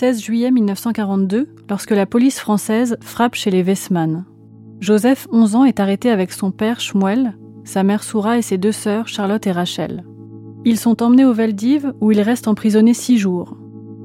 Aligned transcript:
16 0.00 0.22
juillet 0.22 0.50
1942 0.50 1.46
lorsque 1.68 1.90
la 1.90 2.06
police 2.06 2.40
française 2.40 2.96
frappe 3.02 3.34
chez 3.34 3.50
les 3.50 3.62
Wessmann. 3.62 4.24
Joseph, 4.80 5.28
11 5.30 5.56
ans, 5.56 5.64
est 5.66 5.78
arrêté 5.78 6.08
avec 6.08 6.32
son 6.32 6.52
père 6.52 6.80
Schmuel, 6.80 7.36
sa 7.64 7.82
mère 7.82 8.02
Soura 8.02 8.38
et 8.38 8.42
ses 8.42 8.56
deux 8.56 8.72
sœurs 8.72 9.08
Charlotte 9.08 9.46
et 9.46 9.52
Rachel. 9.52 10.06
Ils 10.64 10.78
sont 10.78 11.02
emmenés 11.02 11.26
au 11.26 11.34
Veldiv 11.34 11.92
où 12.00 12.12
ils 12.12 12.22
restent 12.22 12.48
emprisonnés 12.48 12.94
six 12.94 13.18
jours. 13.18 13.58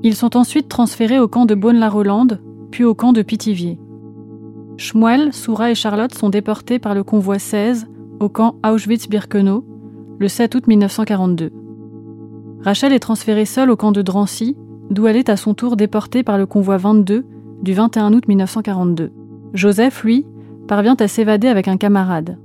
Ils 0.04 0.18
sont 0.18 0.36
ensuite 0.36 0.68
transférés 0.68 1.18
au 1.18 1.30
camp 1.30 1.46
de 1.46 1.56
Beaune-la-Rolande, 1.56 2.42
puis 2.72 2.84
au 2.84 2.94
camp 2.94 3.14
de 3.14 3.22
Pithiviers. 3.22 3.80
Schmuel, 4.76 5.32
Soura 5.32 5.72
et 5.72 5.76
Charlotte 5.76 6.14
sont 6.14 6.30
déportés 6.30 6.78
par 6.78 6.94
le 6.94 7.06
convoi 7.06 7.40
16 7.40 7.88
au 8.20 8.28
camp 8.28 8.56
Auschwitz-Birkenau 8.66 9.64
le 10.20 10.28
7 10.28 10.56
août 10.56 10.68
1942. 10.68 11.54
Rachel 12.66 12.92
est 12.92 13.00
transférée 13.00 13.46
seule 13.46 13.70
au 13.70 13.78
camp 13.78 13.94
de 13.94 14.02
Drancy, 14.02 14.58
d'où 14.90 15.08
elle 15.08 15.18
est 15.18 15.30
à 15.30 15.38
son 15.38 15.54
tour 15.54 15.76
déportée 15.76 16.24
par 16.24 16.38
le 16.38 16.46
convoi 16.46 16.78
22 16.78 17.26
du 17.62 17.74
21 17.74 18.14
août 18.14 18.28
1942. 18.28 19.12
Joseph, 19.54 20.04
lui, 20.04 20.26
parvient 20.68 20.96
à 21.00 21.08
s'évader 21.08 21.48
avec 21.48 21.68
un 21.68 21.78
camarade. 21.78 22.38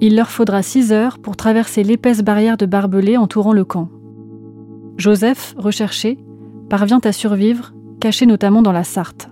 Il 0.00 0.16
leur 0.16 0.30
faudra 0.30 0.62
six 0.62 0.92
heures 0.92 1.18
pour 1.18 1.36
traverser 1.36 1.84
l'épaisse 1.84 2.22
barrière 2.22 2.56
de 2.56 2.66
barbelés 2.66 3.16
entourant 3.16 3.52
le 3.52 3.64
camp. 3.64 3.88
Joseph, 4.96 5.54
recherché, 5.56 6.18
parvient 6.68 7.00
à 7.04 7.12
survivre, 7.12 7.72
caché 8.00 8.26
notamment 8.26 8.62
dans 8.62 8.72
la 8.72 8.84
Sarthe. 8.84 9.28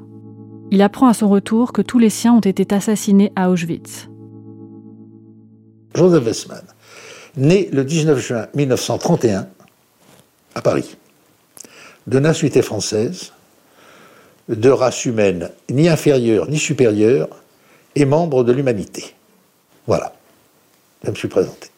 Il 0.71 0.83
apprend 0.83 1.09
à 1.09 1.15
son 1.15 1.29
retour 1.29 1.73
que 1.73 1.83
tous 1.83 1.99
les 1.99 2.11
siens 2.11 2.35
ont 2.35 2.41
été 2.41 2.73
assassinés 2.75 3.33
à 3.35 3.51
Auschwitz. 3.51 4.09
Joseph 5.95 6.25
Westman, 6.25 6.63
né 7.37 7.69
le 7.73 7.85
19 7.85 8.19
juin 8.25 8.47
1931 8.55 9.49
à 10.55 10.61
Paris, 10.63 10.97
de 12.07 12.19
nationalité 12.19 12.63
française, 12.63 13.33
de 14.49 14.71
race 14.71 15.05
humaine 15.05 15.51
ni 15.71 15.89
inférieure 15.89 16.49
ni 16.49 16.59
supérieure, 16.59 17.29
et 17.97 18.05
membre 18.05 18.45
de 18.45 18.53
l'humanité. 18.53 19.15
Voilà, 19.87 20.13
je 21.05 21.11
me 21.11 21.17
suis 21.17 21.29
présenté. 21.29 21.69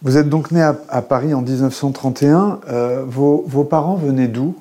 Vous 0.00 0.16
êtes 0.16 0.28
donc 0.28 0.52
né 0.52 0.62
à, 0.62 1.02
Paris 1.02 1.34
en 1.34 1.42
1931. 1.42 2.60
Euh, 2.68 3.04
vos, 3.04 3.44
vos, 3.48 3.64
parents 3.64 3.96
venaient 3.96 4.28
d'où? 4.28 4.56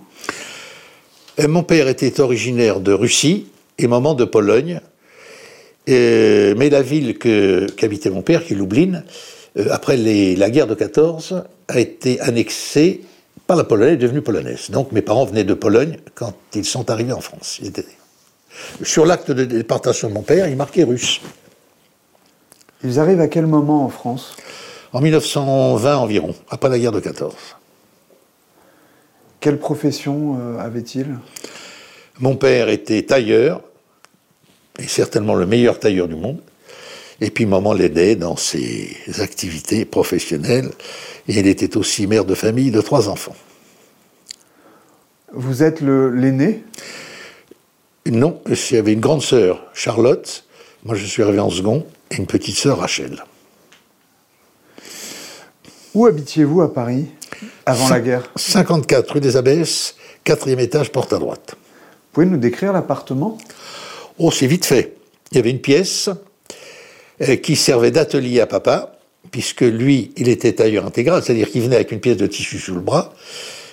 Euh, 1.40 1.48
Mon 1.48 1.64
père 1.64 1.88
était 1.88 2.20
originaire 2.20 2.80
de 2.80 2.92
Russie 2.92 3.48
et 3.78 3.88
maman 3.88 4.16
de 4.16 4.26
Pologne. 4.26 4.82
Euh, 5.90 6.56
mais 6.58 6.70
la 6.70 6.82
ville 6.82 7.18
qu'habitait 7.18 8.10
mon 8.10 8.24
père, 8.24 8.44
qui 8.44 8.54
est 8.54 8.56
Lublin, 8.56 9.04
après 9.72 9.98
la 9.98 10.50
guerre 10.50 10.68
de 10.68 10.76
14, 10.76 11.44
a 11.68 11.80
été 11.80 12.20
annexée 12.22 13.02
par 13.48 13.58
la 13.58 13.64
Pologne, 13.64 13.94
est 13.94 13.98
devenue 13.98 14.22
polonaise. 14.22 14.70
Donc 14.70 14.92
mes 14.92 15.02
parents 15.02 15.26
venaient 15.26 15.44
de 15.44 15.54
Pologne 15.54 15.98
quand 16.16 16.34
ils 16.54 16.66
sont 16.66 16.90
arrivés 16.90 17.14
en 17.14 17.22
France. 17.22 17.60
Étaient 17.64 17.86
sur 18.84 19.06
l'acte 19.06 19.32
de 19.32 19.46
déportation 19.46 20.10
de 20.10 20.14
mon 20.14 20.22
père, 20.22 20.48
il 20.48 20.56
marquait 20.56 20.84
russe. 20.84 21.22
Ils 22.84 23.00
arrivent 23.00 23.22
à 23.22 23.28
quel 23.28 23.48
moment 23.48 23.86
en 23.86 23.90
France? 23.90 24.36
En 24.94 25.02
1920 25.02 25.98
environ, 25.98 26.36
après 26.50 26.70
la 26.70 26.80
guerre 26.80 26.92
de 26.92 27.00
14. 27.00 27.34
Quelle 29.40 29.60
profession 29.60 30.38
euh, 30.40 30.60
avait-il? 30.60 31.18
Mon 32.20 32.36
père 32.36 32.70
était 32.70 33.04
tailleur, 33.04 33.62
et 34.80 34.88
certainement 34.88 35.36
le 35.36 35.46
meilleur 35.46 35.80
tailleur 35.80 36.08
du 36.08 36.16
monde. 36.16 36.40
Et 37.20 37.32
puis 37.32 37.46
maman 37.46 37.74
l'aidait 37.74 38.16
dans 38.16 38.36
ses 38.36 38.96
activités 39.20 39.86
professionnelles. 39.86 40.72
Et 41.28 41.40
il 41.40 41.48
était 41.48 41.78
aussi 41.78 42.08
mère 42.08 42.26
de 42.26 42.36
famille 42.36 42.72
de 42.72 42.82
trois 42.82 43.10
enfants. 43.10 43.36
Vous 45.34 45.64
êtes 45.64 45.82
l'aîné? 45.82 46.64
Non, 48.06 48.42
il 48.48 48.76
y 48.76 48.78
avait 48.78 48.94
une 48.94 49.02
grande 49.02 49.22
sœur, 49.22 49.66
Charlotte, 49.74 50.46
moi 50.86 50.96
je 50.96 51.06
suis 51.06 51.22
arrivé 51.22 51.40
en 51.40 51.50
second, 51.50 51.86
et 52.10 52.16
une 52.16 52.26
petite 52.26 52.56
sœur, 52.56 52.80
Rachel. 52.80 53.22
Où 55.94 56.06
habitiez-vous 56.06 56.62
à 56.62 56.74
Paris 56.74 57.08
avant 57.66 57.90
la 57.90 58.00
guerre? 58.00 58.32
54 58.38 59.16
rue 59.16 59.20
des 59.20 59.36
Abbesses, 59.36 59.96
quatrième 60.24 60.60
étage, 60.60 60.94
porte 60.94 61.12
à 61.12 61.18
droite. 61.18 61.56
Vous 61.56 62.14
pouvez 62.14 62.26
nous 62.28 62.38
décrire 62.38 62.72
l'appartement? 62.72 63.38
Oh, 64.18 64.32
c'est 64.32 64.48
vite 64.48 64.66
fait. 64.66 64.96
Il 65.32 65.36
y 65.36 65.40
avait 65.40 65.52
une 65.52 65.60
pièce 65.60 66.10
qui 67.42 67.56
servait 67.56 67.92
d'atelier 67.92 68.42
à 68.42 68.48
papa, 68.48 68.98
puisque 69.32 69.62
lui, 69.62 70.12
il 70.18 70.30
était 70.30 70.54
tailleur 70.54 70.86
intégral, 70.86 71.24
c'est-à-dire 71.24 71.50
qu'il 71.50 71.62
venait 71.62 71.76
avec 71.76 71.92
une 71.92 72.00
pièce 72.00 72.18
de 72.18 72.28
tissu 72.28 72.60
sous 72.60 72.76
le 72.76 72.82
bras, 72.82 73.14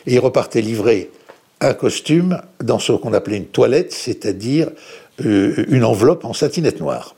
et 0.07 0.15
il 0.15 0.19
repartait 0.19 0.61
livré 0.61 1.11
un 1.61 1.75
costume 1.75 2.41
dans 2.61 2.79
ce 2.79 2.93
qu'on 2.93 3.13
appelait 3.13 3.37
une 3.37 3.47
toilette, 3.47 3.93
c'est-à-dire 3.93 4.71
euh, 5.25 5.65
une 5.69 5.85
enveloppe 5.85 6.25
en 6.25 6.33
satinette 6.33 6.81
noire. 6.81 7.15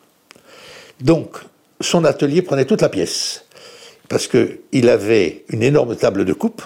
Donc, 1.00 1.36
son 1.80 2.04
atelier 2.04 2.42
prenait 2.42 2.64
toute 2.64 2.82
la 2.82 2.88
pièce, 2.88 3.44
parce 4.08 4.28
qu'il 4.28 4.88
avait 4.88 5.44
une 5.48 5.62
énorme 5.62 5.96
table 5.96 6.24
de 6.24 6.32
coupe, 6.32 6.62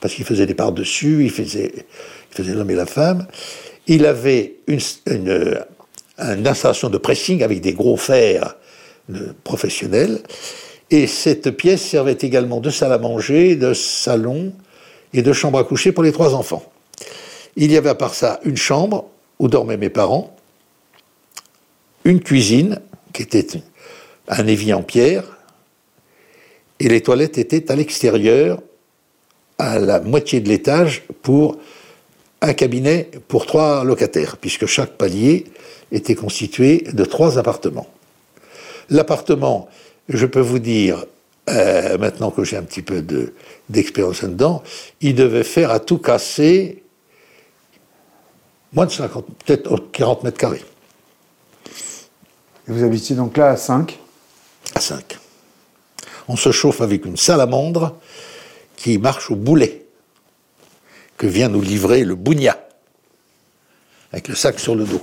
parce 0.00 0.14
qu'il 0.14 0.24
faisait 0.24 0.46
des 0.46 0.54
parts 0.54 0.72
dessus, 0.72 1.24
il 1.24 1.30
faisait, 1.30 1.72
il 1.74 2.36
faisait 2.36 2.54
l'homme 2.54 2.70
et 2.70 2.74
la 2.74 2.86
femme. 2.86 3.26
Il 3.86 4.06
avait 4.06 4.56
une, 4.66 4.80
une, 5.06 6.46
installation 6.46 6.90
de 6.90 6.98
pressing 6.98 7.42
avec 7.42 7.60
des 7.60 7.72
gros 7.72 7.96
fers 7.96 8.56
professionnels, 9.44 10.20
et 10.90 11.06
cette 11.06 11.50
pièce 11.50 11.82
servait 11.82 12.18
également 12.20 12.60
de 12.60 12.70
salle 12.70 12.92
à 12.92 12.98
manger, 12.98 13.56
de 13.56 13.74
salon 13.74 14.52
et 15.12 15.22
de 15.22 15.32
chambre 15.32 15.58
à 15.58 15.64
coucher 15.64 15.92
pour 15.92 16.02
les 16.02 16.12
trois 16.12 16.34
enfants. 16.34 16.64
Il 17.56 17.70
y 17.70 17.76
avait 17.76 17.90
à 17.90 17.94
part 17.94 18.14
ça 18.14 18.40
une 18.44 18.56
chambre 18.56 19.06
où 19.38 19.48
dormaient 19.48 19.76
mes 19.76 19.90
parents, 19.90 20.36
une 22.04 22.20
cuisine 22.20 22.80
qui 23.12 23.22
était 23.22 23.46
un 24.28 24.46
évier 24.46 24.74
en 24.74 24.82
pierre, 24.82 25.24
et 26.78 26.88
les 26.88 27.02
toilettes 27.02 27.38
étaient 27.38 27.70
à 27.70 27.76
l'extérieur, 27.76 28.60
à 29.58 29.78
la 29.78 30.00
moitié 30.00 30.40
de 30.40 30.48
l'étage, 30.48 31.02
pour 31.22 31.58
un 32.40 32.54
cabinet 32.54 33.10
pour 33.28 33.46
trois 33.46 33.84
locataires, 33.84 34.38
puisque 34.38 34.66
chaque 34.66 34.92
palier 34.92 35.44
était 35.92 36.14
constitué 36.14 36.84
de 36.92 37.04
trois 37.04 37.38
appartements. 37.38 37.88
L'appartement, 38.90 39.68
je 40.08 40.26
peux 40.26 40.40
vous 40.40 40.58
dire, 40.58 41.04
euh, 41.48 41.96
maintenant 41.98 42.30
que 42.30 42.44
j'ai 42.44 42.56
un 42.56 42.62
petit 42.62 42.82
peu 42.82 43.04
d'expérience 43.68 44.22
dedans, 44.22 44.62
il 45.00 45.14
devait 45.14 45.44
faire 45.44 45.70
à 45.70 45.80
tout 45.80 45.98
casser 45.98 46.82
moins 48.72 48.86
de 48.86 48.90
50, 48.90 49.26
peut-être 49.44 49.78
40 49.92 50.24
mètres 50.24 50.38
carrés. 50.38 50.64
Et 52.68 52.72
vous 52.72 52.84
habitiez 52.84 53.16
donc 53.16 53.36
là 53.36 53.50
à 53.50 53.56
5 53.56 53.98
À 54.74 54.80
5. 54.80 55.18
On 56.28 56.36
se 56.36 56.52
chauffe 56.52 56.80
avec 56.80 57.04
une 57.04 57.16
salamandre 57.16 57.96
qui 58.76 58.98
marche 58.98 59.30
au 59.30 59.36
boulet, 59.36 59.86
que 61.16 61.26
vient 61.26 61.48
nous 61.48 61.60
livrer 61.60 62.04
le 62.04 62.14
bougna, 62.14 62.56
avec 64.12 64.28
le 64.28 64.34
sac 64.34 64.58
sur 64.58 64.74
le 64.74 64.84
dos. 64.84 65.02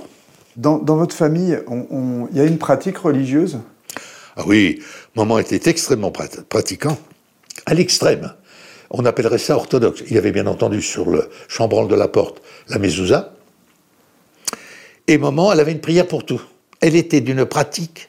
Dans, 0.56 0.78
votre 0.96 1.14
famille, 1.14 1.58
il 1.70 2.36
y 2.36 2.40
a 2.40 2.44
une 2.44 2.58
pratique 2.58 2.98
religieuse? 2.98 3.58
Ah 4.38 4.44
oui, 4.46 4.80
maman 5.16 5.40
était 5.40 5.68
extrêmement 5.68 6.12
pratiquant, 6.12 6.96
à 7.66 7.74
l'extrême. 7.74 8.32
On 8.90 9.04
appellerait 9.04 9.38
ça 9.38 9.56
orthodoxe. 9.56 10.04
Il 10.06 10.14
y 10.14 10.18
avait 10.18 10.30
bien 10.30 10.46
entendu 10.46 10.80
sur 10.80 11.10
le 11.10 11.28
chambranle 11.48 11.88
de 11.88 11.96
la 11.96 12.06
porte 12.06 12.40
la 12.68 12.78
mezouza. 12.78 13.34
Et 15.08 15.18
maman, 15.18 15.52
elle 15.52 15.60
avait 15.60 15.72
une 15.72 15.80
prière 15.80 16.06
pour 16.06 16.24
tout. 16.24 16.40
Elle 16.80 16.94
était 16.94 17.20
d'une 17.20 17.44
pratique. 17.46 18.08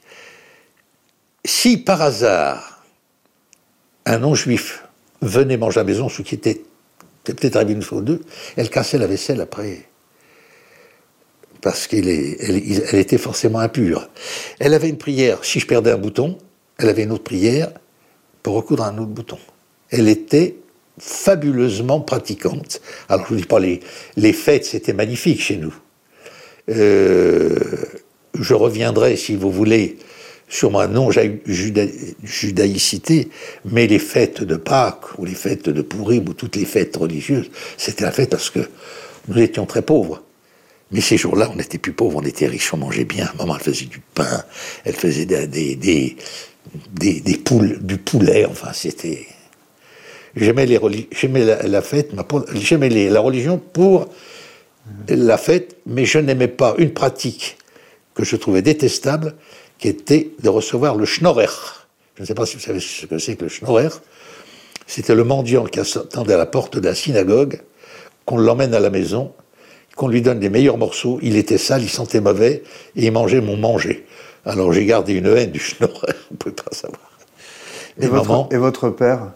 Si 1.44 1.78
par 1.78 2.02
hasard 2.02 2.84
un 4.06 4.20
non-juif 4.20 4.84
venait 5.22 5.58
manger 5.58 5.80
à 5.80 5.84
la 5.84 5.88
maison, 5.88 6.10
ce 6.10 6.22
qui 6.22 6.36
était 6.36 6.62
peut-être 7.24 7.56
arrivé 7.56 7.74
une 7.74 7.82
fois 7.82 8.02
deux, 8.02 8.22
elle 8.56 8.70
cassait 8.70 9.00
la 9.00 9.08
vaisselle 9.08 9.42
après. 9.42 9.89
Parce 11.62 11.88
qu'elle 11.88 12.08
elle, 12.08 13.00
était 13.00 13.18
forcément 13.18 13.60
impure. 13.60 14.10
Elle 14.60 14.74
avait 14.74 14.90
une 14.90 14.98
prière, 14.98 15.44
si 15.44 15.60
je 15.60 15.68
perdais 15.68 15.92
un 15.92 15.98
bouton, 15.98 16.38
elle 16.78 16.90
avait 16.90 17.04
une 17.04 17.12
autre 17.12 17.24
prière 17.24 17.72
pour 18.44 18.56
recoudre 18.56 18.84
un 18.84 18.98
autre 18.98 19.12
bouton. 19.12 19.40
Elle 19.90 20.08
était 20.08 20.56
fabuleusement 20.98 22.02
pratiquante. 22.02 22.82
Alors 23.10 23.26
je 23.28 23.34
ne 23.34 23.40
dis 23.40 23.46
pas 23.46 23.60
les, 23.60 23.82
les 24.16 24.34
fêtes, 24.34 24.66
c'était 24.66 24.94
magnifique 24.94 25.42
chez 25.42 25.58
nous. 25.58 25.74
Euh, 26.70 27.58
je 28.40 28.54
reviendrai, 28.54 29.18
si 29.18 29.36
vous 29.36 29.52
voulez, 29.52 29.98
sur 30.48 30.72
ma 30.72 30.88
non-judaïcité, 30.88 33.30
mais 33.66 33.88
les 33.88 34.00
fêtes 34.00 34.44
de 34.44 34.56
Pâques, 34.56 35.20
ou 35.20 35.26
les 35.26 35.36
fêtes 35.36 35.68
de 35.70 35.82
Pourim, 35.82 36.28
ou 36.28 36.34
toutes 36.34 36.56
les 36.56 36.66
fêtes 36.66 36.98
religieuses, 36.98 37.52
c'était 37.78 38.04
la 38.04 38.12
fête 38.12 38.32
parce 38.32 38.50
que 38.50 38.62
nous 39.28 39.38
étions 39.38 39.68
très 39.68 39.84
pauvres. 39.84 40.24
Mais 40.92 41.02
ces 41.02 41.18
jours-là, 41.18 41.50
on 41.52 41.56
n'était 41.56 41.78
plus 41.78 41.94
pauvres, 41.94 42.18
on 42.18 42.26
était 42.26 42.48
riches, 42.48 42.74
on 42.74 42.78
mangeait 42.78 43.06
bien. 43.06 43.32
Maman, 43.38 43.56
elle 43.58 43.64
faisait 43.64 43.86
du 43.86 44.00
pain, 44.00 44.44
elle 44.86 44.96
faisait 44.96 45.26
des, 45.26 46.18
poules, 47.38 47.80
du 47.82 47.98
poulet, 47.98 48.46
enfin, 48.46 48.74
c'était... 48.74 49.28
J'aimais, 50.36 50.68
la, 50.68 51.82
fête, 51.82 52.12
j'aimais 52.54 52.90
la 52.90 53.20
religion 53.20 53.58
pour 53.58 54.08
la 55.08 55.38
fête, 55.38 55.78
mais 55.86 56.06
je 56.06 56.20
n'aimais 56.20 56.48
pas 56.48 56.76
une 56.78 56.92
pratique 56.92 57.58
que 58.14 58.24
je 58.24 58.36
trouvais 58.36 58.62
détestable, 58.62 59.36
qui 59.80 59.88
était 59.88 60.32
de 60.42 60.50
recevoir 60.50 60.96
le 60.96 61.06
schnorrer. 61.06 61.48
Je 62.16 62.22
ne 62.24 62.28
sais 62.28 62.36
pas 62.36 62.46
si 62.46 62.56
vous 62.56 62.62
savez 62.62 62.80
ce 62.80 63.06
que 63.06 63.18
c'est 63.18 63.36
que 63.36 63.44
le 63.44 63.50
schnorrer. 63.50 63.88
C'était 64.88 65.16
le 65.16 65.24
mendiant 65.24 65.66
qui 65.66 65.80
attendait 65.80 66.34
à 66.34 66.38
la 66.38 66.46
porte 66.46 66.78
de 66.78 66.94
synagogue, 66.94 67.62
qu'on 68.26 68.38
l'emmène 68.38 68.74
à 68.74 68.80
la 68.80 68.90
maison, 68.90 69.34
qu'on 70.00 70.08
lui 70.08 70.22
donne 70.22 70.40
des 70.40 70.50
meilleurs 70.50 70.78
morceaux. 70.78 71.20
Il 71.22 71.36
était 71.36 71.58
sale, 71.58 71.84
il 71.84 71.90
sentait 71.90 72.22
mauvais, 72.22 72.64
et 72.96 73.08
il 73.08 73.12
mangeait 73.12 73.42
mon 73.42 73.58
manger. 73.58 74.06
Alors 74.46 74.72
j'ai 74.72 74.86
gardé 74.86 75.12
une 75.14 75.28
haine 75.28 75.52
du 75.52 75.60
schnorrer, 75.60 76.14
on 76.32 76.36
ne 76.36 76.38
peut 76.38 76.54
pas 76.54 76.72
savoir. 76.72 77.02
Et, 78.00 78.08
votre, 78.08 78.48
et 78.52 78.58
votre 78.58 78.90
père? 78.92 79.34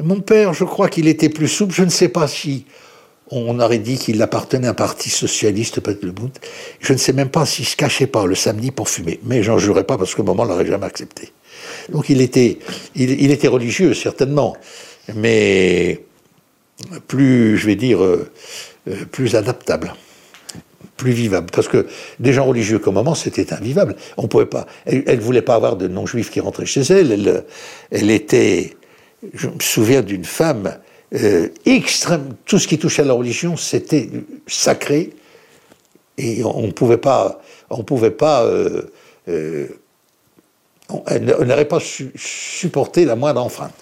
Mon 0.00 0.20
père, 0.20 0.54
je 0.54 0.64
crois 0.64 0.88
qu'il 0.88 1.06
était 1.06 1.28
plus 1.28 1.46
souple. 1.46 1.72
Je 1.72 1.84
ne 1.84 1.88
sais 1.88 2.08
pas 2.08 2.26
si 2.26 2.66
on 3.30 3.60
aurait 3.60 3.78
dit 3.78 3.96
qu'il 3.96 4.20
appartenait 4.22 4.66
à 4.66 4.70
un 4.70 4.74
parti 4.74 5.08
socialiste, 5.08 5.80
peut-être 5.80 6.02
le 6.02 6.10
bout. 6.10 6.32
Je 6.80 6.92
ne 6.92 6.98
sais 6.98 7.12
même 7.12 7.30
pas 7.30 7.46
s'il 7.46 7.64
se 7.64 7.76
cachait 7.76 8.08
pas 8.08 8.26
le 8.26 8.34
samedi 8.34 8.72
pour 8.72 8.88
fumer. 8.88 9.20
Mais 9.22 9.44
j'en 9.44 9.58
jurerais 9.58 9.84
pas 9.84 9.96
parce 9.96 10.16
que 10.16 10.22
maman 10.22 10.44
l'aurait 10.44 10.66
jamais 10.66 10.86
accepté. 10.86 11.30
Donc 11.90 12.10
il 12.10 12.20
était, 12.20 12.58
il, 12.96 13.30
était 13.30 13.46
religieux, 13.46 13.94
certainement. 13.94 14.56
Mais 15.14 16.00
plus, 17.06 17.56
je 17.56 17.66
vais 17.66 17.76
dire, 17.76 18.02
euh, 18.02 18.28
plus 19.10 19.36
adaptable. 19.36 19.94
Plus 20.96 21.12
vivable. 21.12 21.48
Parce 21.52 21.68
que 21.68 21.86
des 22.20 22.32
gens 22.32 22.44
religieux 22.44 22.78
comme 22.78 22.94
maman, 22.94 23.14
c'était 23.14 23.52
invivable. 23.52 23.96
On 24.16 24.28
pouvait 24.28 24.46
pas. 24.46 24.66
Elle 24.86 25.04
ne 25.06 25.20
voulait 25.20 25.42
pas 25.42 25.54
avoir 25.54 25.76
de 25.76 25.88
non-juifs 25.88 26.30
qui 26.30 26.40
rentraient 26.40 26.66
chez 26.66 26.82
elle. 26.82 27.10
elle. 27.12 27.44
Elle 27.90 28.10
était. 28.10 28.76
Je 29.32 29.48
me 29.48 29.60
souviens 29.60 30.02
d'une 30.02 30.24
femme 30.24 30.78
euh, 31.14 31.48
extrême, 31.64 32.34
tout 32.44 32.58
ce 32.58 32.66
qui 32.66 32.78
touchait 32.78 33.02
à 33.02 33.04
la 33.04 33.12
religion, 33.12 33.56
c'était 33.56 34.08
sacré, 34.48 35.10
et 36.18 36.42
on 36.42 36.62
ne 36.62 36.72
pouvait 36.72 36.98
pas, 36.98 37.40
on 37.70 37.84
pouvait 37.84 38.10
pas, 38.10 38.44
euh, 38.44 38.82
euh, 39.28 39.68
on 40.88 41.44
n'aurait 41.44 41.66
pas 41.66 41.78
supporté 42.16 43.04
la 43.04 43.14
moindre 43.14 43.42
enfreinte. 43.42 43.74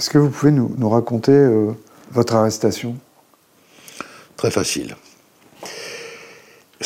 Est-ce 0.00 0.08
que 0.08 0.16
vous 0.16 0.30
pouvez 0.30 0.50
nous, 0.50 0.88
raconter 0.88 1.46
votre 2.10 2.34
arrestation? 2.34 2.96
Très 4.38 4.50
facile. 4.50 4.96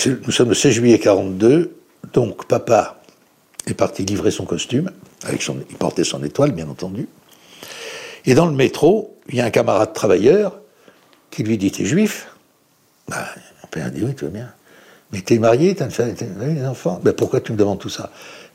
Nous 0.04 0.32
sommes 0.32 0.48
le 0.48 0.56
16 0.56 0.72
juillet 0.72 0.98
42. 0.98 1.76
Donc 2.12 2.48
papa 2.48 3.00
est 3.68 3.74
parti 3.74 4.04
livrer 4.04 4.32
son 4.32 4.46
costume, 4.46 4.90
avec 5.22 5.42
son, 5.42 5.58
il 5.70 5.76
portait 5.76 6.02
son 6.02 6.24
étoile 6.24 6.50
bien 6.50 6.68
entendu. 6.68 7.06
Et 8.26 8.34
dans 8.34 8.46
le 8.46 8.52
métro, 8.52 9.16
il 9.28 9.36
y 9.36 9.40
a 9.40 9.44
un 9.44 9.50
camarade 9.50 9.92
travailleur 9.92 10.58
qui 11.30 11.44
lui 11.44 11.56
dit 11.56 11.70
T'es 11.70 11.84
juif? 11.84 12.34
Bah, 13.06 13.28
Mon 13.62 13.68
père 13.68 13.92
dit 13.92 14.02
Oui, 14.02 14.16
tout 14.16 14.24
va 14.24 14.32
bien. 14.32 14.52
Mais 15.12 15.20
t'es 15.20 15.38
marié, 15.38 15.76
t'as 15.76 15.86
des 15.86 16.66
enfants 16.66 17.00
ben, 17.00 17.12
Pourquoi 17.12 17.40
tu 17.40 17.52
me 17.52 17.56
demandes 17.56 17.78
tout 17.78 17.88
ça? 17.90 18.10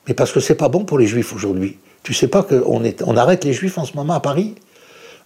Mais 0.06 0.14
parce 0.14 0.34
que 0.34 0.42
c'est 0.42 0.56
pas 0.56 0.68
bon 0.68 0.84
pour 0.84 1.00
les 1.00 1.08
juifs 1.08 1.32
aujourd'hui. 1.32 1.80
Tu 2.04 2.14
sais 2.14 2.28
pas 2.28 2.44
qu'on 2.44 2.84
on 3.06 3.18
arrête 3.18 3.44
les 3.44 3.54
juifs 3.54 3.78
en 3.78 3.86
ce 3.86 3.94
moment 3.94 4.14
à 4.14 4.20
Paris? 4.20 4.56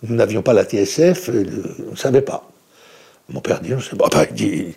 Nous 0.04 0.16
n'avions 0.16 0.42
pas 0.42 0.54
la 0.54 0.66
TSF, 0.66 1.30
euh, 1.30 1.46
on 1.88 1.92
ne 1.92 1.96
savait 1.96 2.22
pas. 2.22 2.50
Mon 3.30 3.40
père 3.40 3.62
dit, 3.62 3.72
c'est 3.80 3.96
bon. 3.96 4.06
dit, 4.32 4.76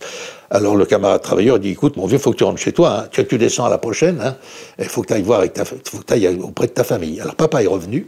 alors 0.51 0.77
le 0.77 0.87
camarade 0.87 1.21
travailleur 1.21 1.59
dit, 1.59 1.71
écoute, 1.71 1.97
mon 1.97 2.07
vieux, 2.07 2.19
faut 2.19 2.31
que 2.31 2.37
tu 2.37 2.45
rentres 2.45 2.61
chez 2.61 2.73
toi, 2.73 3.05
hein. 3.05 3.09
tu, 3.11 3.39
descends 3.39 3.65
à 3.65 3.71
la 3.71 3.79
prochaine, 3.79 4.21
hein. 4.21 4.37
il 4.79 4.85
faut 4.85 5.03
que 5.03 5.09
tu 5.09 5.15
ailles 5.15 5.23
voir 5.23 5.41
avec 5.41 5.55
ta, 5.55 5.65
faut 5.65 5.77
que 5.77 6.05
tu 6.07 6.13
ailles 6.13 6.29
auprès 6.41 6.69
de 6.69 6.73
ta 6.73 6.85
famille. 6.85 7.21
Alors 7.21 7.35
papa 7.35 7.63
est 7.63 7.67
revenu. 7.67 8.07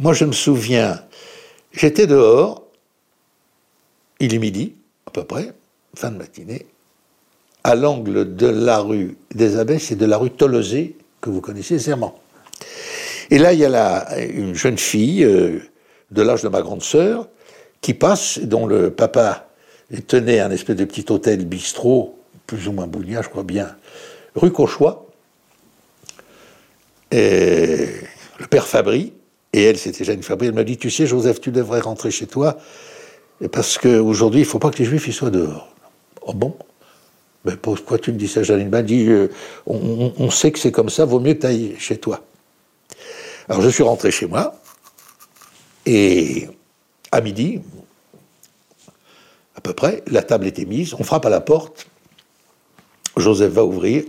Moi, 0.00 0.12
je 0.12 0.24
me 0.24 0.32
souviens, 0.32 1.00
j'étais 1.72 2.08
dehors, 2.08 2.64
il 4.18 4.34
est 4.34 4.38
midi, 4.38 4.74
à 5.06 5.10
peu 5.10 5.22
près, 5.24 5.52
fin 5.94 6.10
de 6.10 6.16
matinée, 6.16 6.66
à 7.62 7.74
l'angle 7.74 8.34
de 8.34 8.46
la 8.46 8.80
rue 8.80 9.16
des 9.34 9.56
Abbesses 9.56 9.92
et 9.92 9.96
de 9.96 10.06
la 10.06 10.16
rue 10.16 10.30
Tolosé, 10.30 10.96
que 11.20 11.30
vous 11.30 11.40
connaissez 11.40 11.74
aisément. 11.74 12.18
Et 13.30 13.38
là, 13.38 13.52
il 13.52 13.60
y 13.60 13.64
a 13.64 14.18
une 14.18 14.54
jeune 14.54 14.78
fille 14.78 15.24
euh, 15.24 15.60
de 16.10 16.22
l'âge 16.22 16.42
de 16.42 16.48
ma 16.48 16.62
grande 16.62 16.82
sœur, 16.82 17.28
qui 17.80 17.94
passe, 17.94 18.40
dont 18.40 18.66
le 18.66 18.90
papa 18.90 19.48
tenait 20.06 20.40
un 20.40 20.50
espèce 20.50 20.76
de 20.76 20.84
petit 20.84 21.04
hôtel 21.10 21.44
bistrot, 21.44 22.18
plus 22.46 22.68
ou 22.68 22.72
moins 22.72 22.86
bougnat, 22.86 23.22
je 23.22 23.28
crois 23.28 23.44
bien, 23.44 23.76
rue 24.34 24.50
Cauchois. 24.50 25.06
Et 27.12 27.86
le 28.38 28.46
père 28.48 28.66
Fabry, 28.66 29.12
et 29.52 29.62
elle, 29.62 29.78
c'était 29.78 30.04
Jeanne 30.04 30.22
Fabry, 30.22 30.48
elle 30.48 30.54
m'a 30.54 30.64
dit 30.64 30.76
Tu 30.76 30.90
sais, 30.90 31.06
Joseph, 31.06 31.40
tu 31.40 31.50
devrais 31.50 31.80
rentrer 31.80 32.10
chez 32.10 32.26
toi, 32.26 32.58
parce 33.52 33.78
qu'aujourd'hui, 33.78 34.40
il 34.40 34.44
ne 34.44 34.48
faut 34.48 34.58
pas 34.58 34.70
que 34.70 34.78
les 34.78 34.84
juifs 34.84 35.06
ils 35.06 35.12
soient 35.12 35.30
dehors. 35.30 35.74
Oh 36.22 36.34
bon? 36.34 36.54
Mais 37.44 37.56
pourquoi 37.56 37.98
tu 37.98 38.12
me 38.12 38.18
dis 38.18 38.28
ça, 38.28 38.42
Jeanne 38.42 38.68
m'a 38.68 38.82
dit 38.82 39.06
euh, 39.08 39.28
on, 39.66 40.12
on, 40.18 40.30
sait 40.30 40.52
que 40.52 40.58
c'est 40.58 40.72
comme 40.72 40.90
ça, 40.90 41.06
vaut 41.06 41.20
mieux 41.20 41.34
que 41.34 41.40
tu 41.40 41.46
ailles 41.46 41.74
chez 41.78 41.96
toi. 41.96 42.22
Alors 43.50 43.62
je 43.62 43.68
suis 43.68 43.82
rentré 43.82 44.12
chez 44.12 44.26
moi, 44.26 44.54
et 45.84 46.48
à 47.10 47.20
midi, 47.20 47.60
à 49.56 49.60
peu 49.60 49.72
près, 49.72 50.04
la 50.06 50.22
table 50.22 50.46
était 50.46 50.66
mise, 50.66 50.94
on 50.94 51.02
frappe 51.02 51.26
à 51.26 51.30
la 51.30 51.40
porte, 51.40 51.88
Joseph 53.16 53.50
va 53.50 53.64
ouvrir, 53.64 54.04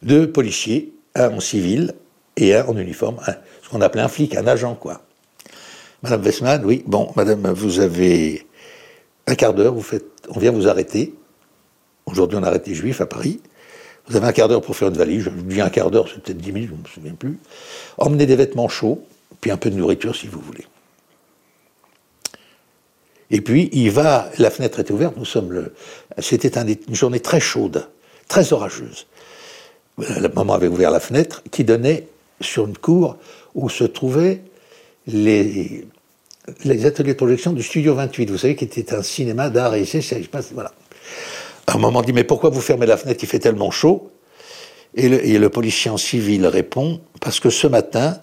deux 0.00 0.32
policiers, 0.32 0.94
un 1.14 1.34
en 1.34 1.40
civil 1.40 1.92
et 2.38 2.54
un 2.54 2.64
en 2.64 2.78
uniforme, 2.78 3.20
ce 3.62 3.68
qu'on 3.68 3.82
appelait 3.82 4.00
un 4.00 4.08
flic, 4.08 4.34
un 4.34 4.46
agent, 4.46 4.76
quoi. 4.76 5.02
Madame 6.02 6.22
Westman, 6.22 6.64
oui, 6.64 6.82
bon, 6.86 7.12
madame, 7.16 7.50
vous 7.50 7.80
avez 7.80 8.46
un 9.26 9.34
quart 9.34 9.52
d'heure, 9.52 9.74
vous 9.74 9.82
faites, 9.82 10.06
on 10.30 10.38
vient 10.38 10.52
vous 10.52 10.68
arrêter. 10.68 11.14
Aujourd'hui, 12.06 12.38
on 12.38 12.42
a 12.42 12.46
arrêté 12.46 12.72
juifs 12.72 13.02
à 13.02 13.06
Paris. 13.06 13.42
Vous 14.08 14.16
avez 14.16 14.26
un 14.26 14.32
quart 14.32 14.48
d'heure 14.48 14.62
pour 14.62 14.76
faire 14.76 14.88
une 14.88 14.96
valise. 14.96 15.24
Je 15.24 15.30
dis 15.30 15.60
un 15.60 15.70
quart 15.70 15.90
d'heure, 15.90 16.08
c'est 16.08 16.22
peut-être 16.22 16.38
dix 16.38 16.52
minutes, 16.52 16.70
je 16.70 16.74
ne 16.74 16.82
me 16.82 16.88
souviens 16.88 17.14
plus. 17.14 17.38
Emmenez 17.98 18.26
des 18.26 18.36
vêtements 18.36 18.68
chauds, 18.68 19.04
puis 19.40 19.50
un 19.50 19.56
peu 19.56 19.70
de 19.70 19.76
nourriture 19.76 20.16
si 20.16 20.26
vous 20.26 20.40
voulez. 20.40 20.64
Et 23.30 23.42
puis, 23.42 23.68
il 23.72 23.90
va, 23.90 24.30
la 24.38 24.50
fenêtre 24.50 24.80
était 24.80 24.92
ouverte, 24.92 25.16
nous 25.18 25.26
sommes 25.26 25.52
le, 25.52 25.74
c'était 26.18 26.58
une 26.58 26.94
journée 26.94 27.20
très 27.20 27.40
chaude, 27.40 27.86
très 28.26 28.52
orageuse. 28.54 29.06
La 29.98 30.28
maman 30.28 30.54
avait 30.54 30.68
ouvert 30.68 30.90
la 30.90 31.00
fenêtre 31.00 31.42
qui 31.50 31.64
donnait 31.64 32.06
sur 32.40 32.66
une 32.66 32.78
cour 32.78 33.16
où 33.54 33.68
se 33.68 33.84
trouvaient 33.84 34.40
les, 35.06 35.86
les 36.64 36.86
ateliers 36.86 37.12
de 37.12 37.18
projection 37.18 37.52
du 37.52 37.62
Studio 37.62 37.94
28, 37.94 38.30
vous 38.30 38.38
savez, 38.38 38.56
qui 38.56 38.64
était 38.64 38.94
un 38.94 39.02
cinéma 39.02 39.50
d'art 39.50 39.74
et 39.74 39.82
essai, 39.82 40.28
voilà. 40.52 40.72
À 41.68 41.74
un 41.74 41.78
moment, 41.78 41.98
on 41.98 42.02
dit, 42.02 42.14
mais 42.14 42.24
pourquoi 42.24 42.48
vous 42.48 42.62
fermez 42.62 42.86
la 42.86 42.96
fenêtre, 42.96 43.22
il 43.22 43.28
fait 43.28 43.38
tellement 43.38 43.70
chaud? 43.70 44.10
Et 44.94 45.10
le, 45.10 45.22
et 45.22 45.38
le 45.38 45.50
policier 45.50 45.90
en 45.90 45.98
civil 45.98 46.46
répond, 46.46 47.02
parce 47.20 47.40
que 47.40 47.50
ce 47.50 47.66
matin, 47.66 48.18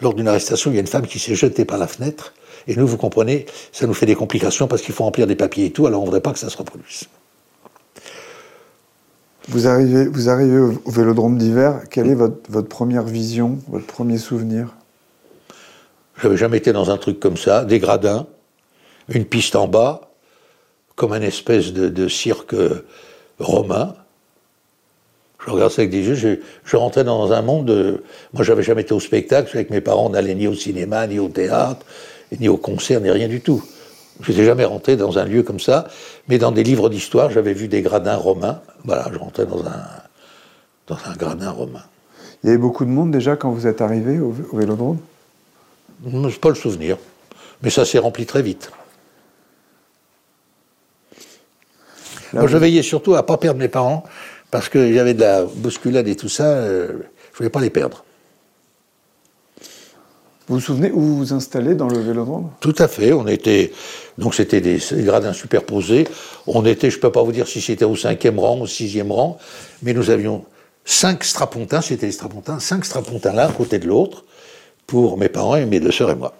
lors 0.00 0.12
d'une 0.12 0.28
arrestation, 0.28 0.70
il 0.70 0.74
y 0.74 0.76
a 0.76 0.80
une 0.82 0.86
femme 0.86 1.06
qui 1.06 1.18
s'est 1.18 1.34
jetée 1.34 1.64
par 1.64 1.78
la 1.78 1.86
fenêtre, 1.86 2.34
et 2.66 2.76
nous, 2.76 2.86
vous 2.86 2.98
comprenez, 2.98 3.46
ça 3.72 3.86
nous 3.86 3.94
fait 3.94 4.04
des 4.04 4.14
complications 4.14 4.68
parce 4.68 4.82
qu'il 4.82 4.94
faut 4.94 5.04
remplir 5.04 5.26
des 5.26 5.34
papiers 5.34 5.64
et 5.64 5.70
tout, 5.70 5.86
alors 5.86 6.00
on 6.00 6.02
ne 6.02 6.08
voudrait 6.08 6.20
pas 6.20 6.34
que 6.34 6.38
ça 6.38 6.50
se 6.50 6.58
reproduise. 6.58 7.04
Vous 9.48 9.66
arrivez, 9.66 10.06
vous 10.06 10.28
arrivez 10.28 10.58
au, 10.58 10.90
vélodrome 10.90 11.38
d'hiver, 11.38 11.80
quelle 11.90 12.10
est 12.10 12.14
votre, 12.14 12.50
votre, 12.50 12.68
première 12.68 13.04
vision, 13.04 13.60
votre 13.68 13.86
premier 13.86 14.18
souvenir? 14.18 14.76
Je 16.16 16.26
n'avais 16.26 16.36
jamais 16.36 16.58
été 16.58 16.74
dans 16.74 16.90
un 16.90 16.98
truc 16.98 17.18
comme 17.18 17.38
ça, 17.38 17.64
des 17.64 17.78
gradins, 17.78 18.26
une 19.08 19.24
piste 19.24 19.56
en 19.56 19.68
bas, 19.68 20.07
comme 20.98 21.12
un 21.12 21.22
espèce 21.22 21.72
de, 21.72 21.88
de 21.88 22.08
cirque 22.08 22.56
romain. 23.38 23.94
Je 25.46 25.50
regardais 25.50 25.72
ça 25.72 25.82
avec 25.82 25.90
des 25.90 26.02
yeux, 26.02 26.14
je, 26.14 26.40
je 26.64 26.76
rentrais 26.76 27.04
dans 27.04 27.32
un 27.32 27.40
monde. 27.40 27.66
De, 27.66 28.02
moi, 28.34 28.42
j'avais 28.42 28.64
jamais 28.64 28.82
été 28.82 28.92
au 28.92 29.00
spectacle, 29.00 29.56
avec 29.56 29.70
mes 29.70 29.80
parents, 29.80 30.06
on 30.06 30.10
n'allait 30.10 30.34
ni 30.34 30.48
au 30.48 30.54
cinéma, 30.54 31.06
ni 31.06 31.20
au 31.20 31.28
théâtre, 31.28 31.86
ni 32.38 32.48
au 32.48 32.56
concert, 32.56 33.00
ni 33.00 33.10
rien 33.10 33.28
du 33.28 33.40
tout. 33.40 33.62
Je 34.20 34.32
n'étais 34.32 34.44
jamais 34.44 34.64
rentré 34.64 34.96
dans 34.96 35.16
un 35.18 35.24
lieu 35.24 35.44
comme 35.44 35.60
ça, 35.60 35.86
mais 36.26 36.38
dans 36.38 36.50
des 36.50 36.64
livres 36.64 36.88
d'histoire, 36.88 37.30
j'avais 37.30 37.54
vu 37.54 37.68
des 37.68 37.80
gradins 37.80 38.16
romains. 38.16 38.60
Voilà, 38.84 39.08
je 39.12 39.18
rentrais 39.18 39.46
dans 39.46 39.64
un, 39.64 39.86
dans 40.88 40.98
un 41.06 41.14
gradin 41.14 41.52
romain. 41.52 41.84
Il 42.42 42.48
y 42.48 42.50
avait 42.50 42.58
beaucoup 42.58 42.84
de 42.84 42.90
monde 42.90 43.12
déjà 43.12 43.36
quand 43.36 43.52
vous 43.52 43.68
êtes 43.68 43.80
arrivé 43.80 44.18
au, 44.18 44.34
au 44.50 44.56
vélodrome? 44.56 44.98
Je 46.04 46.16
n'ai 46.16 46.32
pas 46.32 46.48
le 46.48 46.56
souvenir, 46.56 46.96
mais 47.62 47.70
ça 47.70 47.84
s'est 47.84 48.00
rempli 48.00 48.26
très 48.26 48.42
vite. 48.42 48.72
Là, 51.12 52.17
Moi, 52.32 52.46
je 52.46 52.56
veillais 52.56 52.82
surtout 52.82 53.14
à 53.14 53.18
ne 53.18 53.22
pas 53.22 53.36
perdre 53.36 53.60
mes 53.60 53.68
parents, 53.68 54.04
parce 54.50 54.68
qu'il 54.68 54.92
y 54.92 54.98
avait 54.98 55.14
de 55.14 55.20
la 55.20 55.44
bousculade 55.44 56.08
et 56.08 56.16
tout 56.16 56.28
ça, 56.28 56.44
euh, 56.44 56.88
je 56.88 56.94
ne 56.94 57.38
voulais 57.38 57.50
pas 57.50 57.60
les 57.60 57.70
perdre. 57.70 58.04
Vous 60.48 60.54
vous 60.54 60.60
souvenez 60.60 60.90
où 60.90 61.00
vous 61.00 61.18
vous 61.18 61.32
installez 61.34 61.74
dans 61.74 61.88
le 61.88 61.98
vélodrome? 61.98 62.50
Tout 62.60 62.74
à 62.78 62.88
fait. 62.88 63.12
On 63.12 63.26
était 63.26 63.70
donc 64.16 64.34
c'était 64.34 64.62
des, 64.62 64.78
des, 64.78 65.02
gradins 65.02 65.34
superposés. 65.34 66.08
On 66.46 66.64
était, 66.64 66.90
je 66.90 66.96
ne 66.96 67.02
peux 67.02 67.12
pas 67.12 67.22
vous 67.22 67.32
dire 67.32 67.46
si 67.46 67.60
c'était 67.60 67.84
au 67.84 67.96
cinquième 67.96 68.38
rang, 68.38 68.58
au 68.60 68.66
sixième 68.66 69.12
rang, 69.12 69.38
mais 69.82 69.92
nous 69.92 70.08
avions 70.08 70.46
cinq 70.86 71.22
strapontins, 71.22 71.82
c'était 71.82 72.06
les 72.06 72.12
strapontins, 72.12 72.60
cinq 72.60 72.86
strapontins 72.86 73.34
l'un 73.34 73.48
à 73.48 73.52
côté 73.52 73.78
de 73.78 73.86
l'autre 73.86 74.24
pour 74.86 75.18
mes 75.18 75.28
parents 75.28 75.56
et 75.56 75.66
mes 75.66 75.80
deux 75.80 75.92
sœurs 75.92 76.10
et 76.10 76.14
moi. 76.14 76.34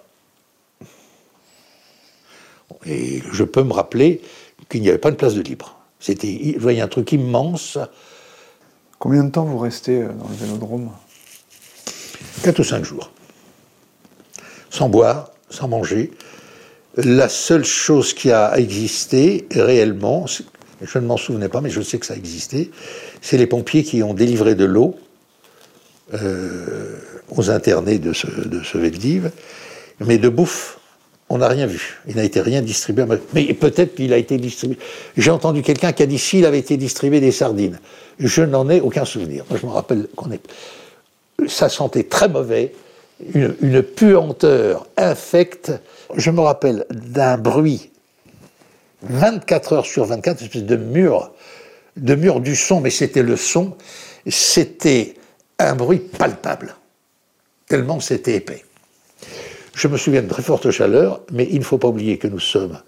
Et 2.85 3.21
je 3.31 3.43
peux 3.43 3.63
me 3.63 3.73
rappeler 3.73 4.21
qu'il 4.69 4.81
n'y 4.81 4.89
avait 4.89 4.97
pas 4.97 5.11
de 5.11 5.15
place 5.15 5.35
de 5.35 5.41
libre. 5.41 5.78
C'était, 5.99 6.53
vous 6.55 6.61
voyez, 6.61 6.81
un 6.81 6.87
truc 6.87 7.11
immense. 7.11 7.77
Combien 8.99 9.23
de 9.23 9.31
temps 9.31 9.45
vous 9.45 9.57
restez 9.57 10.03
dans 10.03 10.27
le 10.27 10.35
vélodrome? 10.35 10.91
Quatre 12.43 12.59
ou 12.59 12.63
cinq 12.63 12.83
jours 12.83 13.11
sans 14.69 14.89
boire, 14.89 15.31
sans 15.49 15.67
manger. 15.67 16.11
La 16.95 17.29
seule 17.29 17.65
chose 17.65 18.13
qui 18.13 18.31
a 18.31 18.57
existé 18.57 19.47
réellement, 19.51 20.25
je 20.81 20.99
ne 20.99 21.05
m'en 21.05 21.17
souvenais 21.17 21.49
pas, 21.49 21.61
mais 21.61 21.69
je 21.69 21.81
sais 21.81 21.97
que 21.99 22.05
ça 22.05 22.13
a 22.13 22.17
existé, 22.17 22.71
c'est 23.21 23.37
les 23.37 23.47
pompiers 23.47 23.83
qui 23.83 24.03
ont 24.03 24.13
délivré 24.13 24.55
de 24.55 24.65
l'eau 24.65 24.97
euh, 26.13 26.97
aux 27.29 27.51
internés 27.51 27.99
de 27.99 28.13
ce, 28.13 28.27
de 28.27 28.63
ce 28.63 28.77
Veldiv, 28.77 29.31
mais 29.99 30.17
de 30.17 30.29
bouffe, 30.29 30.78
on 31.29 31.37
n'a 31.37 31.47
rien 31.47 31.67
vu. 31.67 31.99
Il 32.07 32.15
n'a 32.15 32.23
été 32.23 32.41
rien 32.41 32.61
distribué. 32.61 33.05
Mais 33.33 33.53
peut-être 33.53 33.95
qu'il 33.95 34.13
a 34.13 34.17
été 34.17 34.37
distribué. 34.37 34.77
J'ai 35.15 35.31
entendu 35.31 35.61
quelqu'un 35.61 35.93
qui 35.93 36.03
a 36.03 36.05
dit 36.07 36.17
s'il 36.17 36.45
avait 36.45 36.59
été 36.59 36.75
distribué 36.75 37.19
des 37.19 37.31
sardines. 37.31 37.79
Je 38.19 38.41
n'en 38.41 38.69
ai 38.69 38.81
aucun 38.81 39.05
souvenir. 39.05 39.45
Moi, 39.49 39.59
je 39.61 39.65
me 39.65 39.71
rappelle 39.71 40.07
qu'on 40.15 40.31
est. 40.31 40.41
Ça 41.47 41.69
sentait 41.69 42.03
très 42.03 42.27
mauvais 42.27 42.73
une, 43.33 43.55
une, 43.61 43.83
puanteur 43.83 44.87
infecte. 44.97 45.71
Je 46.15 46.31
me 46.31 46.41
rappelle 46.41 46.85
d'un 46.89 47.37
bruit 47.37 47.91
24 49.03 49.73
heures 49.73 49.85
sur 49.85 50.05
24, 50.05 50.39
une 50.41 50.45
espèce 50.47 50.63
de 50.63 50.75
mur, 50.75 51.31
de 51.95 52.15
mur 52.15 52.39
du 52.41 52.55
son, 52.55 52.81
mais 52.81 52.89
c'était 52.89 53.23
le 53.23 53.37
son, 53.37 53.75
c'était 54.27 55.15
un 55.57 55.75
bruit 55.75 55.99
palpable, 55.99 56.75
tellement 57.67 57.99
c'était 57.99 58.35
épais. 58.35 58.65
Je 59.79 59.87
me 59.87 59.95
souviens 59.95 60.21
de 60.21 60.27
très 60.27 60.41
forte 60.41 60.69
chaleur, 60.71 61.21
mais 61.31 61.47
il 61.49 61.59
ne 61.59 61.63
faut 61.63 61.77
pas 61.77 61.87
oublier 61.87 62.17
que 62.17 62.27
nous 62.27 62.41
sommes 62.41 62.81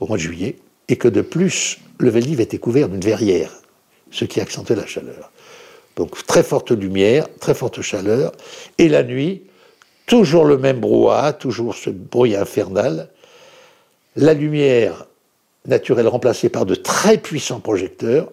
au 0.00 0.08
mois 0.08 0.16
de 0.16 0.22
juillet 0.22 0.56
et 0.88 0.96
que 0.96 1.06
de 1.06 1.20
plus, 1.20 1.78
le 2.00 2.10
Veldiv 2.10 2.40
était 2.40 2.58
couvert 2.58 2.88
d'une 2.88 3.00
verrière, 3.00 3.52
ce 4.10 4.24
qui 4.24 4.40
accentuait 4.40 4.74
la 4.74 4.84
chaleur. 4.84 5.30
Donc 5.94 6.26
très 6.26 6.42
forte 6.42 6.72
lumière, 6.72 7.28
très 7.38 7.54
forte 7.54 7.82
chaleur, 7.82 8.32
et 8.78 8.88
la 8.88 9.04
nuit, 9.04 9.44
toujours 10.06 10.44
le 10.44 10.58
même 10.58 10.80
brouhaha, 10.80 11.34
toujours 11.34 11.76
ce 11.76 11.90
bruit 11.90 12.34
infernal, 12.34 13.10
la 14.16 14.34
lumière 14.34 15.06
naturelle 15.68 16.08
remplacée 16.08 16.48
par 16.48 16.66
de 16.66 16.74
très 16.74 17.16
puissants 17.16 17.60
projecteurs 17.60 18.28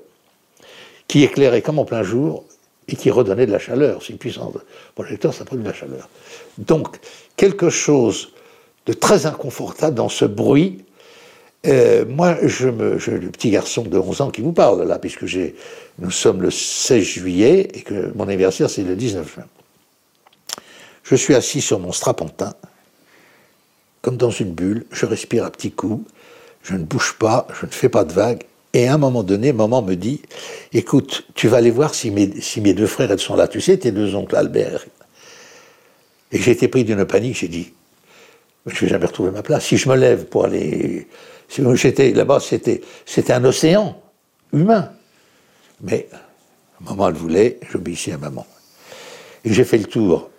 qui 1.08 1.24
éclairaient 1.24 1.62
comme 1.62 1.78
en 1.78 1.86
plein 1.86 2.02
jour 2.02 2.46
et 2.92 2.96
qui 2.96 3.10
redonnaient 3.10 3.46
de 3.46 3.52
la 3.52 3.60
chaleur. 3.60 4.02
C'est 4.06 4.14
puissant 4.14 4.54
projecteur, 4.96 5.34
ça 5.34 5.46
produit 5.46 5.64
de 5.64 5.70
la 5.70 5.76
chaleur. 5.76 6.10
Donc, 6.58 7.00
quelque 7.38 7.70
chose 7.70 8.34
de 8.86 8.94
très 8.94 9.26
inconfortable 9.26 9.96
dans 9.96 10.10
ce 10.10 10.26
bruit. 10.26 10.84
Euh, 11.68 12.06
moi, 12.08 12.38
je 12.42 12.68
me, 12.68 12.98
le 12.98 13.30
petit 13.30 13.52
garçon 13.52 13.84
de 13.84 13.98
11 13.98 14.22
ans 14.22 14.32
qui 14.32 14.42
vous 14.42 14.54
parle 14.54 14.84
là, 14.88 14.98
puisque 14.98 15.26
nous 16.00 16.12
sommes 16.12 16.42
le 16.42 16.50
16 16.50 17.04
juillet 17.04 17.70
et 17.74 17.82
que 17.82 18.12
mon 18.16 18.28
anniversaire 18.28 18.70
c'est 18.70 18.82
le 18.82 18.96
19 18.96 19.36
juin. 19.36 19.46
Je 21.04 21.16
suis 21.16 21.36
assis 21.36 21.62
sur 21.62 21.80
mon 21.80 21.92
strapontin, 21.92 22.54
comme 24.02 24.18
dans 24.18 24.32
une 24.32 24.54
bulle, 24.54 24.86
je 24.92 25.06
respire 25.06 25.46
à 25.46 25.52
petits 25.52 25.72
coups, 25.72 26.04
je 26.64 26.74
ne 26.74 26.84
bouge 26.84 27.16
pas, 27.20 27.48
je 27.60 27.66
ne 27.66 27.72
fais 27.72 27.90
pas 27.90 28.06
de 28.06 28.14
vagues, 28.14 28.44
et 28.74 28.88
à 28.88 28.94
un 28.94 28.98
moment 28.98 29.24
donné, 29.24 29.54
maman 29.54 29.82
me 29.82 29.96
dit, 29.96 30.22
écoute, 30.74 31.26
tu 31.36 31.48
vas 31.48 31.58
aller 31.58 31.72
voir 31.72 31.94
si 31.94 32.12
mes, 32.12 32.28
deux 32.74 32.88
frères 32.88 33.12
elles 33.12 33.20
sont 33.20 33.36
là, 33.36 33.48
tu 33.48 33.62
sais, 33.62 33.78
tes 33.78 33.92
deux 33.92 34.16
oncles 34.16 34.36
Albert. 34.36 34.86
Et 36.32 36.40
j'ai 36.40 36.52
été 36.52 36.68
pris 36.68 36.84
d'une 36.84 37.06
panique, 37.06 37.38
j'ai 37.38 37.48
dit, 37.48 37.74
je 38.66 38.76
ne 38.76 38.80
vais 38.82 38.88
jamais 38.88 39.06
retrouver 39.06 39.32
ma 39.32 39.44
place. 39.44 39.66
Si 39.66 39.78
je 39.78 39.90
me 39.90 39.96
lève 39.96 40.26
pour 40.26 40.46
aller... 40.46 41.08
Si 41.50 41.62
j'étais 41.76 42.12
là-bas, 42.14 42.40
c'était, 42.40 42.82
c'était 43.06 43.34
un 43.34 43.44
océan 43.44 44.02
humain. 44.54 44.92
Mais 45.82 46.08
maman 46.80 47.10
le 47.10 47.16
voulait, 47.16 47.60
j'obéissais 47.72 48.14
à 48.14 48.18
maman. 48.18 48.46
Et 49.44 49.52
j'ai 49.52 49.66
fait 49.66 49.78
le 49.78 49.86
tour 49.86 50.32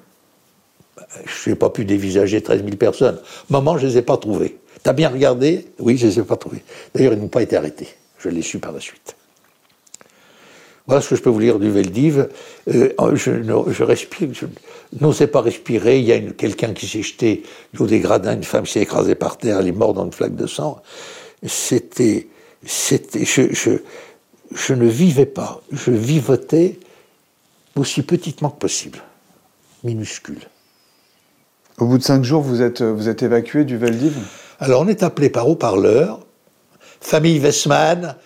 je 1.25 1.51
n'ai 1.51 1.57
pas 1.57 1.71
pu 1.71 1.85
dévisager 1.85 2.41
13 2.41 2.65
000 2.65 2.77
personnes. 2.77 3.21
Maman, 3.51 3.79
je 3.79 3.87
ne 3.87 3.91
les 3.91 3.99
ai 3.99 4.03
pas 4.03 4.17
trouvés. 4.17 4.59
T'as 4.83 4.93
bien 4.93 5.09
regardé? 5.09 5.67
Oui, 5.79 5.97
je 5.97 6.07
ne 6.07 6.11
les 6.11 6.19
ai 6.21 6.23
pas 6.23 6.37
trouvés. 6.37 6.63
D'ailleurs, 6.95 7.13
ils 7.13 7.19
n'ont 7.19 7.29
pas 7.29 7.43
été 7.43 7.57
arrêtés. 7.57 7.89
Je 8.23 8.29
l'ai 8.29 8.43
su 8.43 8.59
par 8.59 8.73
la 8.73 8.81
suite. 8.81 9.17
Voilà 10.87 11.01
ce 11.01 11.11
que 11.11 11.17
je 11.17 11.23
peux 11.23 11.31
vous 11.31 11.39
lire 11.39 11.59
du 11.59 11.71
Veldiv. 11.71 12.29
Euh, 12.69 12.93
je, 13.15 13.43
je, 13.43 13.83
respire, 13.83 14.29
je 14.33 14.47
n'osais 15.01 15.27
pas 15.27 15.41
respirer. 15.41 15.99
Il 15.99 16.05
y 16.05 16.13
a 16.13 16.21
quelqu'un 16.21 16.73
qui 16.73 16.87
s'est 16.87 17.03
jeté 17.03 17.43
du 17.73 17.83
haut 17.83 17.87
des 17.87 18.01
gradins, 18.01 18.35
une 18.35 18.45
femme 18.45 18.67
s'est 18.67 18.81
écrasée 18.81 19.15
par 19.15 19.39
terre, 19.39 19.61
elle 19.61 19.69
est 19.69 19.73
morte 19.73 19.97
dans 19.97 20.05
une 20.05 20.13
flaque 20.13 20.35
de 20.35 20.47
sang. 20.47 20.83
C'était, 21.45 22.29
c'était, 22.65 23.25
je, 23.25 23.53
je, 23.53 23.71
je 24.55 24.75
ne 24.75 24.87
vivais 24.87 25.27
pas. 25.27 25.63
Je 25.73 25.91
vivotais 25.91 26.79
aussi 27.77 28.03
petitement 28.03 28.51
que 28.51 28.59
possible, 28.59 29.03
minuscule. 29.83 30.49
Au 31.79 31.87
bout 31.87 31.99
de 31.99 32.03
cinq 32.03 32.23
jours, 32.23 32.43
vous 32.43 32.61
êtes, 32.61 32.83
vous 32.83 33.09
êtes 33.09 33.23
évacué 33.23 33.65
du 33.65 33.77
Veldiv? 33.77 34.17
Alors 34.59 34.83
on 34.83 34.89
est 34.89 35.03
appelé 35.03 35.31
par 35.31 35.49
haut-parleur, 35.49 36.22
famille 37.03 37.41
Westman, 37.41 38.17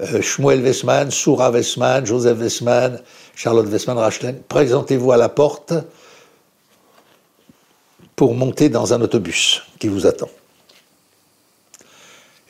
euh, 0.00 0.20
Shmuel 0.20 1.12
Soura 1.12 1.50
Westman, 1.50 2.04
Joseph 2.04 2.38
Westman, 2.38 3.00
Charlotte 3.36 3.68
Westman, 3.68 3.98
Rachlen, 3.98 4.40
présentez-vous 4.48 5.12
à 5.12 5.16
la 5.16 5.28
porte 5.28 5.74
pour 8.16 8.34
monter 8.34 8.68
dans 8.68 8.94
un 8.94 9.00
autobus 9.00 9.62
qui 9.78 9.88
vous 9.88 10.06
attend. 10.06 10.30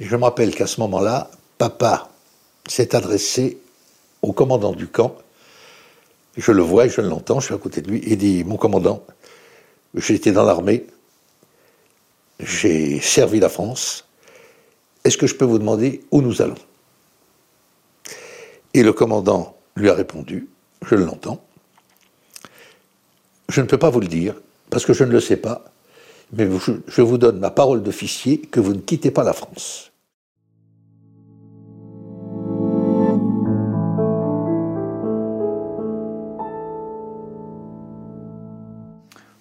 Et 0.00 0.04
je 0.04 0.16
me 0.16 0.24
rappelle 0.24 0.54
qu'à 0.54 0.66
ce 0.66 0.80
moment-là, 0.80 1.30
papa 1.58 2.08
s'est 2.68 2.94
adressé 2.94 3.58
au 4.22 4.32
commandant 4.32 4.72
du 4.72 4.86
camp. 4.86 5.16
Je 6.36 6.52
le 6.52 6.62
vois 6.62 6.86
et 6.86 6.88
je 6.88 7.00
l'entends, 7.00 7.40
je 7.40 7.46
suis 7.46 7.54
à 7.54 7.58
côté 7.58 7.80
de 7.80 7.90
lui, 7.90 8.02
et 8.04 8.16
dit 8.16 8.42
Mon 8.44 8.56
commandant, 8.56 9.04
j'ai 9.94 10.14
été 10.14 10.32
dans 10.32 10.44
l'armée, 10.44 10.86
j'ai 12.40 13.00
servi 13.00 13.38
la 13.38 13.48
France, 13.48 14.04
est-ce 15.04 15.18
que 15.18 15.26
je 15.26 15.34
peux 15.34 15.44
vous 15.44 15.58
demander 15.58 16.02
où 16.10 16.22
nous 16.22 16.40
allons? 16.40 16.54
Et 18.72 18.82
le 18.82 18.92
commandant 18.92 19.56
lui 19.76 19.90
a 19.90 19.94
répondu, 19.94 20.48
je 20.82 20.94
l'entends, 20.94 21.44
je 23.48 23.60
ne 23.60 23.66
peux 23.66 23.78
pas 23.78 23.90
vous 23.90 24.00
le 24.00 24.08
dire, 24.08 24.34
parce 24.70 24.86
que 24.86 24.94
je 24.94 25.04
ne 25.04 25.12
le 25.12 25.20
sais 25.20 25.36
pas, 25.36 25.64
mais 26.32 26.48
je 26.88 27.02
vous 27.02 27.18
donne 27.18 27.38
ma 27.38 27.50
parole 27.50 27.82
d'officier 27.82 28.40
que 28.40 28.60
vous 28.60 28.72
ne 28.72 28.80
quittez 28.80 29.10
pas 29.10 29.22
la 29.22 29.34
France. 29.34 29.92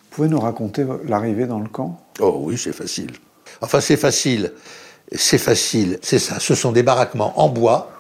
Vous 0.02 0.18
pouvez 0.18 0.28
nous 0.28 0.40
raconter 0.40 0.86
l'arrivée 1.06 1.48
dans 1.48 1.60
le 1.60 1.70
camp? 1.70 2.00
Oh 2.20 2.42
oui, 2.42 2.56
c'est 2.56 2.74
facile. 2.74 3.10
Enfin, 3.62 3.82
c'est 3.82 3.98
facile. 3.98 4.54
C'est 5.16 5.38
facile, 5.38 6.00
c'est 6.02 6.20
ça. 6.20 6.40
Ce 6.40 6.56
sont 6.56 6.72
des 6.72 6.84
baraquements 6.84 7.40
en 7.40 7.50
bois 7.50 7.92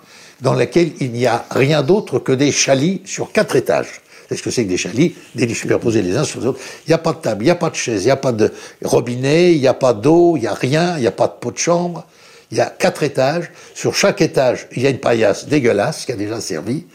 dans 0.41 0.53
lesquels 0.53 0.91
il 1.00 1.12
n'y 1.12 1.25
a 1.25 1.46
rien 1.51 1.84
d'autre 1.84 2.20
que 2.20 2.32
des 2.32 2.51
chalis 2.51 3.01
sur 3.05 3.32
quatre 3.32 3.55
étages. 3.55 4.01
quest 4.27 4.39
ce 4.39 4.43
que 4.43 4.51
c'est 4.51 4.63
que 4.63 4.70
des 4.70 4.77
chalis 4.77 5.15
Des 5.36 5.46
lits 5.46 5.55
superposés 5.55 6.01
les 6.01 6.17
uns 6.17 6.24
sur 6.24 6.39
les 6.39 6.48
autres. 6.48 6.60
Il 6.86 6.89
n'y 6.89 6.93
a 6.93 6.98
pas 6.98 7.13
de 7.13 7.20
table, 7.20 7.43
il 7.43 7.46
n'y 7.46 7.51
a 7.51 7.55
pas 7.55 7.70
de 7.70 7.75
chaise, 7.75 8.03
il 8.03 8.05
n'y 8.05 8.12
a 8.12 8.17
pas 8.17 8.32
de 8.32 8.51
robinet, 8.84 9.53
il 9.53 9.62
n'y 9.62 9.67
a 9.67 9.74
pas 9.74 9.93
d'eau, 9.93 10.38
il 10.38 10.41
n'y 10.41 10.48
a 10.48 10.53
rien, 10.53 10.98
il 10.98 11.01
n'y 11.01 11.08
a 11.08 11.12
pas 11.12 11.27
de 11.27 11.34
pot 11.34 11.51
de 11.51 11.58
chambre. 11.58 12.05
Il 12.51 12.58
y 12.58 12.62
a 12.62 12.65
quatre 12.65 13.03
étages. 13.03 13.51
Sur 13.74 13.96
chaque 13.96 14.22
étage, 14.22 14.67
il 14.75 14.82
y 14.82 14.88
a 14.88 14.89
une 14.89 15.00
paillasse 15.00 15.48
dégueulasse 15.48 16.05
qui 16.05 16.12
a 16.12 16.15
déjà 16.15 16.41
servi, 16.41 16.86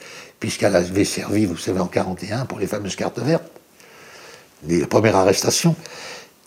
puisqu'elle 0.40 0.76
avait 0.76 1.04
servi, 1.04 1.46
vous 1.46 1.56
savez, 1.56 1.80
en 1.80 1.86
41 1.86 2.44
pour 2.44 2.58
les 2.58 2.66
fameuses 2.66 2.96
cartes 2.96 3.18
vertes 3.18 3.50
la 4.68 4.86
première 4.86 5.16
arrestation. 5.16 5.76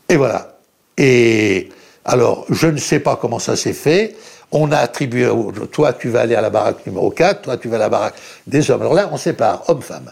Et 0.10 0.18
voilà. 0.18 0.58
Et 0.98 1.70
alors, 2.05 2.46
je 2.50 2.67
ne 2.67 2.77
sais 2.77 3.00
pas 3.00 3.15
comment 3.15 3.39
ça 3.39 3.55
s'est 3.55 3.74
fait. 3.74 4.15
On 4.51 4.72
a 4.72 4.77
attribué, 4.77 5.29
toi 5.72 5.93
tu 5.93 6.10
vas 6.10 6.22
aller 6.22 6.36
à 6.36 6.41
la 6.41 6.50
baraque 6.50 6.86
numéro 6.86 7.10
4, 7.10 7.43
toi 7.43 7.58
tu 7.58 7.70
vas 7.70 7.77
à 7.77 7.79
la 7.79 7.89
baraque 7.89 8.15
des 8.48 8.70
hommes. 8.70 8.81
Alors 8.81 8.93
là, 8.93 9.10
on 9.12 9.17
sépare, 9.17 9.63
homme-femme. 9.70 10.12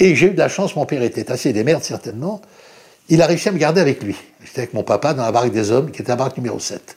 Et 0.00 0.14
j'ai 0.14 0.26
eu 0.26 0.30
de 0.30 0.38
la 0.38 0.48
chance, 0.48 0.76
mon 0.76 0.86
père 0.86 1.02
était 1.02 1.30
assez 1.30 1.52
des 1.52 1.64
merdes 1.64 1.82
certainement. 1.82 2.42
Il 3.08 3.22
a 3.22 3.26
réussi 3.26 3.48
à 3.48 3.52
me 3.52 3.58
garder 3.58 3.80
avec 3.80 4.02
lui. 4.02 4.16
J'étais 4.44 4.60
avec 4.60 4.74
mon 4.74 4.82
papa 4.82 5.14
dans 5.14 5.24
la 5.24 5.32
baraque 5.32 5.52
des 5.52 5.70
hommes, 5.70 5.90
qui 5.90 6.02
était 6.02 6.12
la 6.12 6.16
baraque 6.16 6.36
numéro 6.36 6.58
7. 6.58 6.96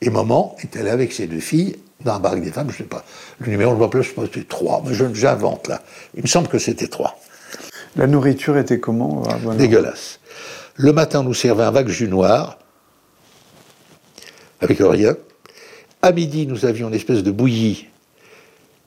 Et 0.00 0.10
maman 0.10 0.56
était 0.62 0.82
là 0.82 0.92
avec 0.92 1.12
ses 1.12 1.26
deux 1.26 1.40
filles 1.40 1.76
dans 2.04 2.14
la 2.14 2.18
baraque 2.18 2.42
des 2.42 2.50
femmes, 2.50 2.68
je 2.68 2.74
ne 2.74 2.78
sais 2.78 2.84
pas. 2.84 3.04
Le 3.38 3.50
numéro, 3.50 3.70
je 3.70 3.74
ne 3.74 3.78
vois 3.78 3.90
plus, 3.90 4.02
je 4.02 4.12
pense 4.12 4.28
que 4.28 4.34
c'était 4.34 4.48
3, 4.48 4.84
mais 4.86 4.94
j'invente 5.14 5.68
là. 5.68 5.82
Il 6.14 6.22
me 6.22 6.26
semble 6.26 6.48
que 6.48 6.58
c'était 6.58 6.88
3. 6.88 7.16
La 7.96 8.06
nourriture 8.06 8.56
était 8.56 8.80
comment 8.80 9.22
Dégueulasse. 9.56 10.18
Le 10.76 10.92
matin, 10.92 11.20
on 11.20 11.24
nous 11.24 11.34
servait 11.34 11.64
un 11.64 11.70
vague 11.70 11.88
jus 11.88 12.08
noir, 12.08 12.58
avec 14.62 14.78
rien. 14.80 15.16
À 16.00 16.12
midi, 16.12 16.46
nous 16.46 16.64
avions 16.64 16.88
une 16.88 16.94
espèce 16.94 17.22
de 17.22 17.30
bouillie 17.30 17.86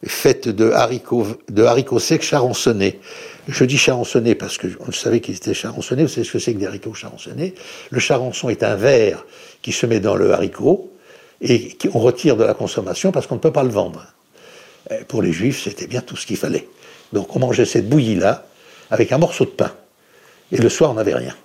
faite 0.05 0.47
de 0.47 0.71
haricots, 0.71 1.99
secs 1.99 2.21
charançonnés. 2.21 2.99
Je 3.47 3.63
dis 3.65 3.77
charançonnés 3.77 4.35
parce 4.35 4.57
qu'on 4.57 4.91
savait 4.91 5.19
qu'ils 5.19 5.35
étaient 5.35 5.53
charançonnés. 5.53 6.03
Vous 6.03 6.09
savez 6.09 6.25
ce 6.25 6.31
que 6.31 6.39
c'est 6.39 6.53
que 6.53 6.59
des 6.59 6.65
haricots 6.65 6.93
charançonnés 6.93 7.53
Le 7.89 7.99
charançon 7.99 8.49
est 8.49 8.63
un 8.63 8.75
verre 8.75 9.25
qui 9.61 9.71
se 9.71 9.85
met 9.85 9.99
dans 9.99 10.15
le 10.15 10.31
haricot 10.31 10.91
et 11.41 11.75
qu'on 11.77 11.99
retire 11.99 12.37
de 12.37 12.43
la 12.43 12.53
consommation 12.53 13.11
parce 13.11 13.27
qu'on 13.27 13.35
ne 13.35 13.39
peut 13.39 13.53
pas 13.53 13.63
le 13.63 13.69
vendre. 13.69 14.05
Pour 15.07 15.21
les 15.21 15.31
juifs, 15.31 15.63
c'était 15.63 15.87
bien 15.87 16.01
tout 16.01 16.15
ce 16.15 16.25
qu'il 16.25 16.37
fallait. 16.37 16.67
Donc 17.13 17.35
on 17.35 17.39
mangeait 17.39 17.65
cette 17.65 17.89
bouillie-là 17.89 18.45
avec 18.91 19.11
un 19.11 19.17
morceau 19.17 19.45
de 19.45 19.51
pain. 19.51 19.71
Et 20.51 20.57
le 20.57 20.69
soir, 20.69 20.91
on 20.91 20.95
n'avait 20.95 21.15
rien. 21.15 21.35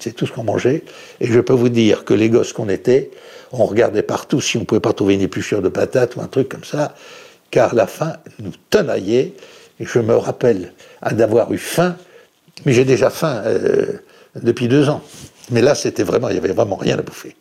C'est 0.00 0.12
tout 0.12 0.26
ce 0.26 0.32
qu'on 0.32 0.44
mangeait. 0.44 0.84
Et 1.20 1.26
je 1.26 1.40
peux 1.40 1.52
vous 1.52 1.68
dire 1.68 2.04
que 2.04 2.14
les 2.14 2.28
gosses 2.28 2.52
qu'on 2.52 2.68
était, 2.68 3.10
on 3.52 3.64
regardait 3.66 4.02
partout 4.02 4.40
si 4.40 4.56
on 4.56 4.60
ne 4.60 4.64
pouvait 4.64 4.80
pas 4.80 4.92
trouver 4.92 5.14
une 5.14 5.20
épluchure 5.20 5.62
de 5.62 5.68
patates 5.68 6.16
ou 6.16 6.20
un 6.20 6.26
truc 6.26 6.48
comme 6.48 6.64
ça, 6.64 6.94
car 7.50 7.74
la 7.74 7.86
faim 7.86 8.14
nous 8.38 8.52
tenaillait. 8.70 9.34
Et 9.80 9.84
je 9.84 9.98
me 9.98 10.14
rappelle 10.14 10.72
d'avoir 11.12 11.52
eu 11.52 11.58
faim, 11.58 11.96
mais 12.64 12.72
j'ai 12.72 12.84
déjà 12.84 13.10
faim 13.10 13.42
euh, 13.44 13.98
depuis 14.40 14.68
deux 14.68 14.88
ans. 14.88 15.02
Mais 15.50 15.60
là, 15.60 15.74
c'était 15.74 16.04
vraiment, 16.04 16.28
il 16.28 16.32
n'y 16.32 16.38
avait 16.38 16.52
vraiment 16.52 16.76
rien 16.76 16.98
à 16.98 17.02
bouffer. 17.02 17.36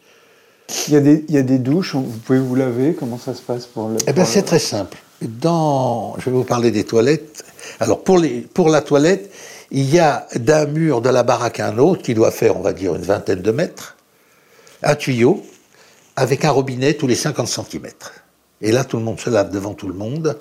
Il 0.87 0.93
y, 0.93 0.97
a 0.97 1.01
des, 1.01 1.25
il 1.27 1.35
y, 1.35 1.37
a 1.37 1.41
des, 1.41 1.59
douches, 1.59 1.95
vous 1.95 2.03
pouvez 2.25 2.39
vous 2.39 2.55
laver, 2.55 2.93
comment 2.93 3.17
ça 3.17 3.33
se 3.33 3.41
passe 3.41 3.65
pour 3.65 3.89
le... 3.89 3.97
Eh 4.07 4.13
bien, 4.13 4.23
c'est 4.23 4.43
très 4.43 4.59
simple. 4.59 4.97
Dans, 5.21 6.15
je 6.17 6.29
vais 6.29 6.31
vous 6.31 6.45
parler 6.45 6.71
des 6.71 6.85
toilettes. 6.85 7.43
Alors, 7.81 8.03
pour, 8.03 8.17
les, 8.17 8.41
pour 8.41 8.69
la 8.69 8.81
toilette, 8.81 9.31
il 9.71 9.89
y 9.89 9.99
a 9.99 10.27
d'un 10.35 10.65
mur 10.65 11.01
de 11.01 11.09
la 11.09 11.23
baraque 11.23 11.59
à 11.59 11.67
un 11.67 11.77
autre, 11.77 12.01
qui 12.03 12.13
doit 12.13 12.31
faire, 12.31 12.57
on 12.57 12.61
va 12.61 12.73
dire, 12.73 12.93
une 12.93 13.03
vingtaine 13.03 13.41
de 13.41 13.51
mètres, 13.51 13.95
un 14.83 14.95
tuyau 14.95 15.43
avec 16.17 16.43
un 16.43 16.51
robinet 16.51 16.93
tous 16.93 17.07
les 17.07 17.15
50 17.15 17.47
cm. 17.47 17.87
Et 18.61 18.71
là, 18.71 18.83
tout 18.83 18.97
le 18.97 19.03
monde 19.03 19.19
se 19.19 19.29
lave 19.29 19.49
devant 19.49 19.73
tout 19.73 19.87
le 19.87 19.93
monde, 19.93 20.37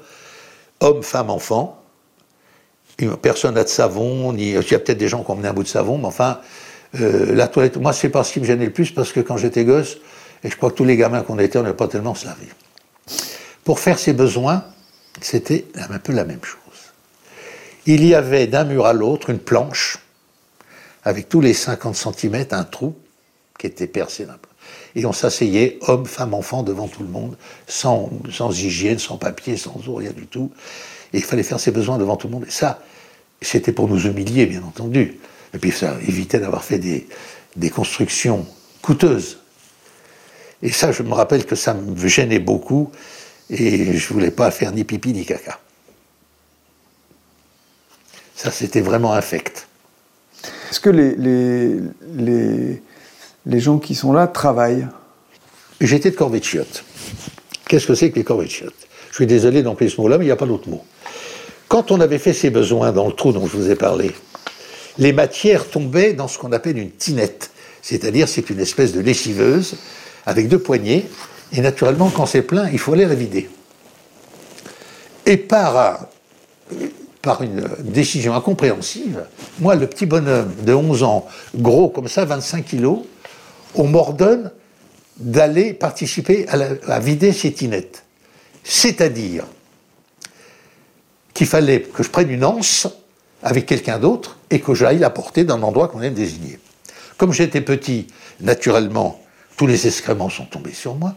hommes, 0.80 1.02
femmes, 1.02 1.30
enfants. 1.30 1.82
Personne 3.22 3.54
n'a 3.54 3.64
de 3.64 3.68
savon, 3.68 4.32
ni, 4.32 4.50
il 4.50 4.54
y 4.54 4.74
a 4.74 4.78
peut-être 4.78 4.98
des 4.98 5.08
gens 5.08 5.22
qui 5.22 5.30
ont 5.30 5.36
mené 5.36 5.48
un 5.48 5.54
bout 5.54 5.62
de 5.62 5.68
savon, 5.68 5.96
mais 5.96 6.06
enfin, 6.06 6.40
euh, 7.00 7.34
la 7.34 7.48
toilette, 7.48 7.76
moi, 7.76 7.92
c'est 7.92 8.10
pas 8.10 8.24
ce 8.24 8.32
qui 8.32 8.40
me 8.40 8.44
gênait 8.44 8.66
le 8.66 8.72
plus, 8.72 8.90
parce 8.90 9.12
que 9.12 9.20
quand 9.20 9.36
j'étais 9.36 9.64
gosse, 9.64 9.98
et 10.42 10.50
je 10.50 10.56
crois 10.56 10.70
que 10.70 10.74
tous 10.74 10.84
les 10.84 10.96
gamins 10.96 11.22
qu'on 11.22 11.38
était, 11.38 11.58
on 11.58 11.62
n'avait 11.62 11.76
pas 11.76 11.88
tellement 11.88 12.14
se 12.14 12.26
laver. 12.26 12.48
Pour 13.64 13.78
faire 13.78 13.98
ses 13.98 14.12
besoins, 14.12 14.64
c'était 15.20 15.66
un 15.76 15.98
peu 15.98 16.12
la 16.12 16.24
même 16.24 16.42
chose 16.42 16.69
il 17.86 18.04
y 18.04 18.14
avait 18.14 18.46
d'un 18.46 18.64
mur 18.64 18.86
à 18.86 18.92
l'autre 18.92 19.30
une 19.30 19.38
planche 19.38 19.98
avec 21.04 21.28
tous 21.28 21.40
les 21.40 21.54
50 21.54 21.96
cm 21.96 22.46
un 22.50 22.64
trou 22.64 22.94
qui 23.58 23.66
était 23.66 23.86
percé 23.86 24.24
d'un 24.24 24.38
Et 24.94 25.04
on 25.04 25.12
s'asseyait, 25.12 25.78
homme, 25.82 26.06
femme, 26.06 26.34
enfant, 26.34 26.62
devant 26.62 26.88
tout 26.88 27.02
le 27.02 27.08
monde, 27.08 27.36
sans, 27.66 28.10
hygiène, 28.52 28.98
sans 28.98 29.18
papier, 29.18 29.56
sans 29.56 29.86
eau, 29.86 29.96
rien 29.96 30.12
du 30.12 30.26
tout. 30.26 30.50
Et 31.12 31.18
il 31.18 31.24
fallait 31.24 31.42
faire 31.42 31.60
ses 31.60 31.70
besoins 31.70 31.98
devant 31.98 32.16
tout 32.16 32.26
le 32.26 32.32
monde. 32.32 32.46
Et 32.46 32.50
ça, 32.50 32.82
c'était 33.42 33.72
pour 33.72 33.88
nous 33.88 34.06
humilier, 34.06 34.46
bien 34.46 34.62
entendu. 34.62 35.18
Et 35.52 35.58
puis 35.58 35.72
ça 35.72 35.96
évitait 36.06 36.38
d'avoir 36.38 36.64
fait 36.64 36.78
des, 36.78 37.70
constructions 37.70 38.46
coûteuses. 38.80 39.40
Et 40.62 40.70
ça, 40.70 40.92
je 40.92 41.02
me 41.02 41.12
rappelle 41.12 41.44
que 41.44 41.56
ça 41.56 41.74
me 41.74 42.06
gênait 42.06 42.38
beaucoup, 42.38 42.90
et 43.48 43.96
je 43.96 44.12
voulais 44.12 44.30
pas 44.30 44.50
faire 44.50 44.72
ni 44.72 44.84
pipi 44.84 45.12
ni 45.12 45.24
caca. 45.24 45.58
Ça, 48.42 48.50
c'était 48.50 48.80
vraiment 48.80 49.12
infect. 49.12 49.68
Est-ce 50.70 50.80
que 50.80 50.88
les, 50.88 51.14
les, 51.14 52.82
les, 53.44 53.60
gens 53.60 53.76
qui 53.76 53.94
sont 53.94 54.14
là 54.14 54.26
travaillent? 54.26 54.86
J'étais 55.78 56.10
de 56.10 56.16
corvée 56.16 56.40
de 56.40 56.44
chiottes. 56.46 56.82
Qu'est-ce 57.68 57.86
que 57.86 57.94
c'est 57.94 58.10
que 58.10 58.16
les 58.16 58.24
corvées 58.24 58.46
de 58.46 58.50
chiottes? 58.50 58.88
Je 59.10 59.16
suis 59.16 59.26
désolé 59.26 59.62
d'employer 59.62 59.92
ce 59.94 60.00
mot-là, 60.00 60.16
mais 60.16 60.24
il 60.24 60.28
n'y 60.28 60.32
a 60.32 60.36
pas 60.36 60.46
d'autre 60.46 60.70
mot. 60.70 60.82
Quand 61.68 61.90
on 61.90 62.00
avait 62.00 62.16
fait 62.16 62.32
ses 62.32 62.48
besoins 62.48 62.92
dans 62.92 63.08
le 63.08 63.12
trou 63.12 63.32
dont 63.32 63.46
je 63.46 63.54
vous 63.54 63.70
ai 63.70 63.76
parlé, 63.76 64.10
les 64.96 65.12
matières 65.12 65.68
tombaient 65.68 66.14
dans 66.14 66.26
ce 66.26 66.38
qu'on 66.38 66.52
appelle 66.52 66.78
une 66.78 66.92
tinette. 66.92 67.50
C'est-à-dire, 67.82 68.26
c'est 68.26 68.48
une 68.48 68.60
espèce 68.60 68.94
de 68.94 69.00
lessiveuse 69.00 69.74
avec 70.24 70.48
deux 70.48 70.60
poignées. 70.60 71.04
Et 71.52 71.60
naturellement, 71.60 72.08
quand 72.08 72.24
c'est 72.24 72.40
plein, 72.40 72.70
il 72.70 72.78
faut 72.78 72.94
aller 72.94 73.04
la 73.04 73.14
vider. 73.14 73.50
Et 75.26 75.36
par 75.36 76.08
par 77.22 77.42
une 77.42 77.68
décision 77.80 78.34
incompréhensive, 78.34 79.24
moi, 79.58 79.74
le 79.74 79.86
petit 79.86 80.06
bonhomme 80.06 80.54
de 80.64 80.72
11 80.72 81.02
ans, 81.02 81.26
gros 81.54 81.90
comme 81.90 82.08
ça, 82.08 82.24
25 82.24 82.64
kilos, 82.64 83.00
on 83.74 83.86
m'ordonne 83.86 84.50
d'aller 85.16 85.74
participer 85.74 86.48
à, 86.48 86.56
la, 86.56 86.98
vider 86.98 87.32
ces 87.32 87.52
tinettes. 87.52 88.04
C'est-à-dire 88.64 89.44
qu'il 91.34 91.46
fallait 91.46 91.82
que 91.82 92.02
je 92.02 92.08
prenne 92.08 92.30
une 92.30 92.44
anse 92.44 92.88
avec 93.42 93.66
quelqu'un 93.66 93.98
d'autre 93.98 94.38
et 94.50 94.60
que 94.60 94.74
j'aille 94.74 94.98
la 94.98 95.10
porter 95.10 95.44
dans 95.44 95.56
un 95.56 95.62
endroit 95.62 95.88
qu'on 95.88 96.02
aime 96.02 96.14
désigner. 96.14 96.58
Comme 97.16 97.32
j'étais 97.32 97.60
petit, 97.60 98.06
naturellement, 98.40 99.22
tous 99.56 99.66
les 99.66 99.86
excréments 99.86 100.30
sont 100.30 100.46
tombés 100.46 100.72
sur 100.72 100.94
moi. 100.94 101.14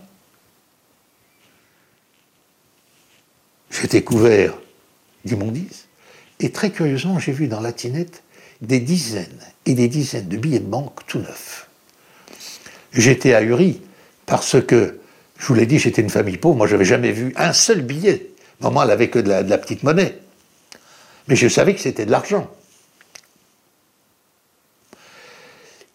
J'étais 3.72 4.04
couvert 4.04 4.54
d'immondices. 5.26 5.83
Et 6.40 6.52
très 6.52 6.72
curieusement, 6.72 7.20
j'ai 7.20 7.32
vu 7.32 7.48
dans 7.48 7.62
la 7.62 7.72
tinette 7.72 8.24
des 8.62 8.80
dizaines 8.80 9.40
et 9.66 9.74
des 9.76 9.88
dizaines 9.88 10.28
de 10.28 10.38
billets 10.38 10.60
de 10.60 10.66
banque 10.66 11.06
tout 11.08 11.20
neufs. 11.20 11.68
J'étais 12.94 13.34
ahuri 13.34 13.82
parce 14.26 14.62
que, 14.62 15.00
je 15.38 15.48
vous 15.48 15.54
l'ai 15.54 15.66
dit, 15.66 15.80
j'étais 15.80 16.02
une 16.02 16.10
famille 16.10 16.38
pauvre, 16.38 16.56
moi 16.56 16.68
je 16.68 16.74
n'avais 16.74 16.86
jamais 16.86 17.12
vu 17.12 17.34
un 17.36 17.54
seul 17.54 17.82
billet. 17.82 18.30
Maman, 18.62 18.84
elle 18.84 18.90
n'avait 18.90 19.10
que 19.10 19.20
de 19.20 19.30
la, 19.30 19.58
petite 19.58 19.84
monnaie. 19.84 20.18
Mais 21.28 21.36
je 21.36 21.48
savais 21.48 21.74
que 21.74 21.82
c'était 21.82 22.06
de 22.06 22.12
l'argent. 22.12 22.50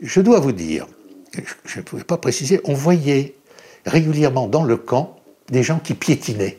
Je 0.00 0.20
dois 0.20 0.40
vous 0.40 0.52
dire, 0.52 0.86
je 1.64 1.78
ne 1.78 1.84
pouvais 1.84 2.04
pas 2.04 2.18
préciser, 2.18 2.60
on 2.64 2.74
voyait 2.74 3.34
régulièrement 3.86 4.46
dans 4.46 4.64
le 4.64 4.76
camp 4.76 5.18
des 5.50 5.62
gens 5.62 5.78
qui 5.78 5.94
piétinaient. 5.94 6.58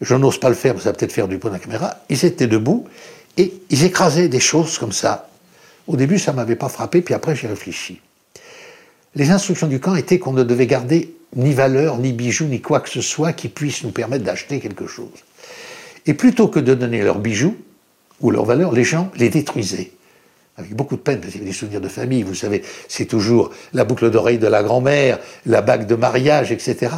Je 0.00 0.14
n'ose 0.14 0.38
pas 0.38 0.48
le 0.48 0.54
faire, 0.54 0.78
ça 0.78 0.90
va 0.90 0.92
peut-être 0.92 1.12
faire 1.12 1.28
du 1.28 1.38
point 1.38 1.50
de 1.50 1.56
la 1.56 1.60
caméra. 1.60 1.96
Ils 2.08 2.24
étaient 2.24 2.46
debout 2.46 2.86
et 3.38 3.54
ils 3.70 3.84
écrasaient 3.84 4.28
des 4.28 4.40
choses 4.40 4.76
comme 4.78 4.92
ça. 4.92 5.30
Au 5.86 5.96
début, 5.96 6.18
ça 6.18 6.32
ne 6.32 6.36
m'avait 6.36 6.56
pas 6.56 6.68
frappé, 6.68 7.00
puis 7.00 7.14
après, 7.14 7.34
j'ai 7.34 7.46
réfléchi. 7.46 8.00
Les 9.14 9.30
instructions 9.30 9.68
du 9.68 9.80
camp 9.80 9.94
étaient 9.94 10.18
qu'on 10.18 10.32
ne 10.32 10.42
devait 10.42 10.66
garder 10.66 11.14
ni 11.36 11.54
valeur, 11.54 11.98
ni 11.98 12.12
bijoux, 12.12 12.44
ni 12.44 12.60
quoi 12.60 12.80
que 12.80 12.90
ce 12.90 13.00
soit 13.00 13.32
qui 13.32 13.48
puisse 13.48 13.84
nous 13.84 13.92
permettre 13.92 14.24
d'acheter 14.24 14.60
quelque 14.60 14.86
chose. 14.86 15.08
Et 16.04 16.14
plutôt 16.14 16.48
que 16.48 16.58
de 16.58 16.74
donner 16.74 17.02
leurs 17.02 17.20
bijoux 17.20 17.56
ou 18.20 18.30
leurs 18.30 18.44
valeurs, 18.44 18.72
les 18.72 18.84
gens 18.84 19.10
les 19.16 19.30
détruisaient. 19.30 19.92
Avec 20.56 20.74
beaucoup 20.74 20.96
de 20.96 21.00
peine, 21.00 21.20
parce 21.20 21.30
qu'il 21.30 21.40
y 21.40 21.44
avait 21.44 21.52
des 21.52 21.56
souvenirs 21.56 21.80
de 21.80 21.88
famille, 21.88 22.24
vous 22.24 22.34
savez, 22.34 22.64
c'est 22.88 23.06
toujours 23.06 23.50
la 23.72 23.84
boucle 23.84 24.10
d'oreille 24.10 24.38
de 24.38 24.48
la 24.48 24.64
grand-mère, 24.64 25.20
la 25.46 25.62
bague 25.62 25.86
de 25.86 25.94
mariage, 25.94 26.50
etc. 26.50 26.92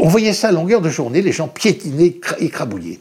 On 0.00 0.08
voyait 0.08 0.32
ça 0.32 0.48
à 0.48 0.52
longueur 0.52 0.80
de 0.80 0.88
journée, 0.88 1.20
les 1.20 1.32
gens 1.32 1.48
piétinaient, 1.48 2.16
écrabouillaient. 2.38 3.00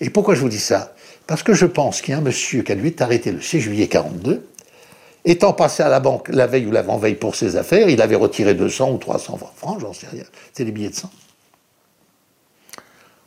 Et 0.00 0.10
pourquoi 0.10 0.34
je 0.34 0.40
vous 0.40 0.48
dis 0.48 0.58
ça? 0.58 0.94
Parce 1.32 1.44
que 1.44 1.54
je 1.54 1.64
pense 1.64 2.02
qu'il 2.02 2.12
y 2.12 2.14
a 2.14 2.18
un 2.18 2.20
monsieur 2.20 2.62
qui 2.62 2.72
a 2.72 2.74
lui 2.74 2.88
été 2.88 3.02
arrêté 3.02 3.32
le 3.32 3.40
6 3.40 3.58
juillet 3.58 3.88
42, 3.88 4.46
étant 5.24 5.54
passé 5.54 5.82
à 5.82 5.88
la 5.88 5.98
banque 5.98 6.28
la 6.28 6.46
veille 6.46 6.66
ou 6.66 6.70
l'avant-veille 6.70 7.14
pour 7.14 7.36
ses 7.36 7.56
affaires, 7.56 7.88
il 7.88 8.02
avait 8.02 8.16
retiré 8.16 8.52
200 8.52 8.92
ou 8.92 8.98
300 8.98 9.38
francs, 9.56 9.80
j'en 9.80 9.94
sais 9.94 10.08
rien. 10.08 10.24
C'est 10.52 10.66
des 10.66 10.72
billets 10.72 10.90
de 10.90 10.94
100. 10.94 11.10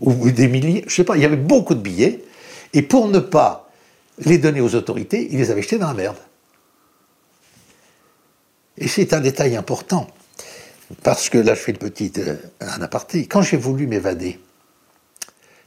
Ou 0.01 0.29
des 0.29 0.47
milliers, 0.47 0.83
je 0.87 0.93
sais 0.93 1.03
pas, 1.03 1.15
il 1.15 1.23
y 1.23 1.25
avait 1.25 1.35
beaucoup 1.35 1.73
de 1.73 1.79
billets. 1.79 2.23
Et 2.73 2.83
pour 2.83 3.07
ne 3.07 3.17
pas 3.17 3.71
les 4.19 4.37
donner 4.37 4.61
aux 4.61 4.75
autorités, 4.75 5.27
il 5.31 5.39
les 5.39 5.49
avait 5.49 5.63
jetés 5.63 5.79
dans 5.79 5.87
la 5.87 5.95
merde. 5.95 6.17
Et 8.77 8.87
c'est 8.87 9.13
un 9.13 9.19
détail 9.19 9.55
important. 9.55 10.05
Parce 11.01 11.29
que 11.29 11.39
là, 11.39 11.55
je 11.55 11.59
fais 11.59 11.71
une 11.71 11.79
petite, 11.79 12.19
euh, 12.19 12.35
un 12.61 12.83
aparté. 12.83 13.25
Quand 13.25 13.41
j'ai 13.41 13.57
voulu 13.57 13.87
m'évader, 13.87 14.39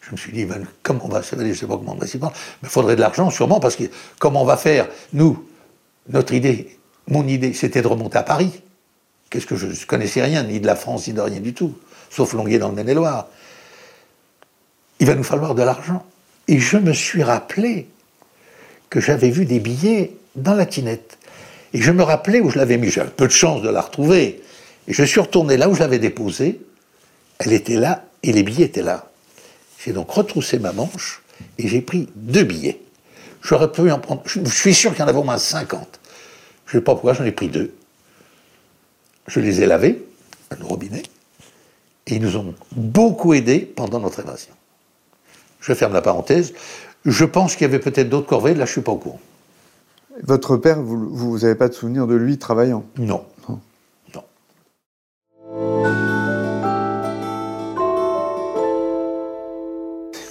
je 0.08 0.12
me 0.12 0.16
suis 0.16 0.32
dit, 0.32 0.46
ben, 0.46 0.64
comment 0.82 1.04
on 1.04 1.08
va 1.08 1.20
va 1.20 2.06
s'y 2.06 2.18
prendre. 2.18 2.32
Mais 2.62 2.62
il 2.62 2.68
faudrait 2.68 2.96
de 2.96 3.00
l'argent, 3.00 3.28
sûrement, 3.28 3.60
parce 3.60 3.76
que 3.76 3.84
comment 4.18 4.42
on 4.42 4.46
va 4.46 4.56
faire? 4.56 4.88
Nous, 5.12 5.46
notre 6.08 6.32
idée, 6.32 6.78
mon 7.08 7.26
idée, 7.26 7.52
c'était 7.52 7.82
de 7.82 7.86
remonter 7.86 8.16
à 8.16 8.22
Paris. 8.22 8.62
Qu'est-ce 9.28 9.46
que 9.46 9.56
je 9.56 9.66
ne 9.66 9.74
connaissais 9.86 10.22
rien, 10.22 10.44
ni 10.44 10.60
de 10.60 10.66
la 10.66 10.76
France, 10.76 11.06
ni 11.08 11.12
de 11.12 11.20
rien 11.20 11.40
du 11.40 11.52
tout, 11.52 11.74
sauf 12.08 12.32
Longuet 12.32 12.58
dans 12.58 12.70
le 12.70 12.74
Maine-et-Loire. 12.74 13.28
Il 15.00 15.06
va 15.06 15.14
nous 15.14 15.24
falloir 15.24 15.54
de 15.54 15.62
l'argent. 15.62 16.04
Et 16.48 16.58
je 16.58 16.78
me 16.78 16.94
suis 16.94 17.22
rappelé 17.22 17.88
que 18.88 19.00
j'avais 19.00 19.28
vu 19.28 19.44
des 19.44 19.60
billets 19.60 20.12
dans 20.36 20.54
la 20.54 20.64
tinette. 20.64 21.18
Et 21.74 21.82
je 21.82 21.92
me 21.92 22.02
rappelais 22.02 22.40
où 22.40 22.48
je 22.48 22.56
l'avais 22.56 22.78
mis. 22.78 22.88
J'avais 22.88 23.10
peu 23.10 23.26
de 23.26 23.32
chance 23.32 23.60
de 23.60 23.68
la 23.68 23.82
retrouver. 23.82 24.42
Et 24.86 24.94
je 24.94 25.04
suis 25.04 25.20
retourné 25.20 25.58
là 25.58 25.68
où 25.68 25.74
je 25.74 25.80
l'avais 25.80 25.98
déposée. 25.98 26.62
Elle 27.38 27.52
était 27.52 27.76
là 27.76 28.06
et 28.22 28.32
les 28.32 28.42
billets 28.42 28.64
étaient 28.64 28.82
là. 28.82 29.08
J'ai 29.84 29.92
donc 29.92 30.10
retroussé 30.10 30.58
ma 30.58 30.72
manche 30.72 31.22
et 31.56 31.68
j'ai 31.68 31.80
pris 31.80 32.08
deux 32.16 32.42
billets. 32.42 32.80
J'aurais 33.42 33.70
pu 33.70 33.90
en 33.90 33.98
prendre. 33.98 34.22
Je 34.26 34.44
suis 34.50 34.74
sûr 34.74 34.90
qu'il 34.90 35.00
y 35.00 35.02
en 35.02 35.08
avait 35.08 35.18
au 35.18 35.24
moins 35.24 35.38
50. 35.38 36.00
Je 36.66 36.76
ne 36.76 36.80
sais 36.80 36.84
pas 36.84 36.92
pourquoi, 36.92 37.14
j'en 37.14 37.24
ai 37.24 37.32
pris 37.32 37.48
deux. 37.48 37.72
Je 39.28 39.40
les 39.40 39.62
ai 39.62 39.66
lavés 39.66 40.04
à 40.50 40.56
nos 40.56 40.66
robinets. 40.66 41.04
Et 42.06 42.16
ils 42.16 42.22
nous 42.22 42.36
ont 42.36 42.54
beaucoup 42.72 43.34
aidés 43.34 43.60
pendant 43.60 44.00
notre 44.00 44.20
évasion. 44.20 44.52
Je 45.60 45.72
ferme 45.74 45.92
la 45.92 46.02
parenthèse. 46.02 46.54
Je 47.04 47.24
pense 47.24 47.54
qu'il 47.54 47.62
y 47.62 47.64
avait 47.66 47.78
peut-être 47.78 48.08
d'autres 48.08 48.26
corvées, 48.26 48.54
là 48.54 48.64
je 48.64 48.70
ne 48.70 48.72
suis 48.72 48.80
pas 48.80 48.92
au 48.92 48.96
courant. 48.96 49.20
Votre 50.24 50.56
père, 50.56 50.80
vous 50.82 51.38
n'avez 51.38 51.54
pas 51.54 51.68
de 51.68 51.74
souvenir 51.74 52.06
de 52.06 52.16
lui 52.16 52.38
travaillant? 52.38 52.84
Non. 52.96 53.24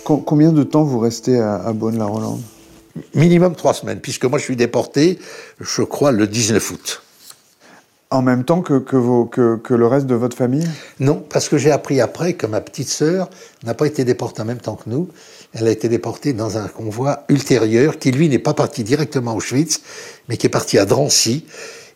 Combien 0.08 0.54
de 0.54 0.64
temps 0.64 0.84
vous 0.84 1.00
restez 1.00 1.38
à, 1.38 1.56
à 1.56 1.74
Beaune-la-Rolande? 1.74 2.42
Minimum 3.14 3.56
trois 3.56 3.74
semaines, 3.74 4.00
puisque 4.00 4.24
moi 4.26 4.40
je 4.40 4.44
suis 4.46 4.56
déporté, 4.56 5.20
je 5.60 5.82
crois, 5.82 6.12
le 6.12 6.28
19 6.28 6.72
août. 6.72 7.02
En 8.10 8.22
même 8.22 8.46
temps 8.46 8.62
que, 8.62 8.80
que, 8.80 9.74
le 9.74 9.88
reste 9.88 10.06
de 10.06 10.16
votre 10.16 10.38
famille? 10.38 10.68
Non, 11.02 11.22
parce 11.30 11.50
que 11.50 11.58
j'ai 11.58 11.72
appris 11.72 12.00
après 12.00 12.34
que 12.34 12.48
ma 12.48 12.62
petite 12.62 12.88
sœur 12.88 13.30
n'a 13.66 13.74
pas 13.74 13.86
été 13.86 14.06
déportée 14.06 14.42
en 14.42 14.46
même 14.46 14.62
temps 14.62 14.76
que 14.76 14.90
nous. 14.90 15.10
Elle 15.54 15.68
a 15.68 15.72
été 15.72 15.90
déportée 15.90 16.32
dans 16.32 16.58
un 16.58 16.70
convoi 16.70 17.26
ultérieur 17.28 18.00
qui, 18.00 18.12
lui, 18.12 18.30
n'est 18.30 18.40
pas 18.40 18.54
parti 18.54 18.86
directement 18.86 19.32
à 19.32 19.36
Auschwitz, 19.36 19.82
mais 20.30 20.38
qui 20.38 20.48
est 20.48 20.50
parti 20.50 20.78
à 20.78 20.86
Drancy. 20.86 21.46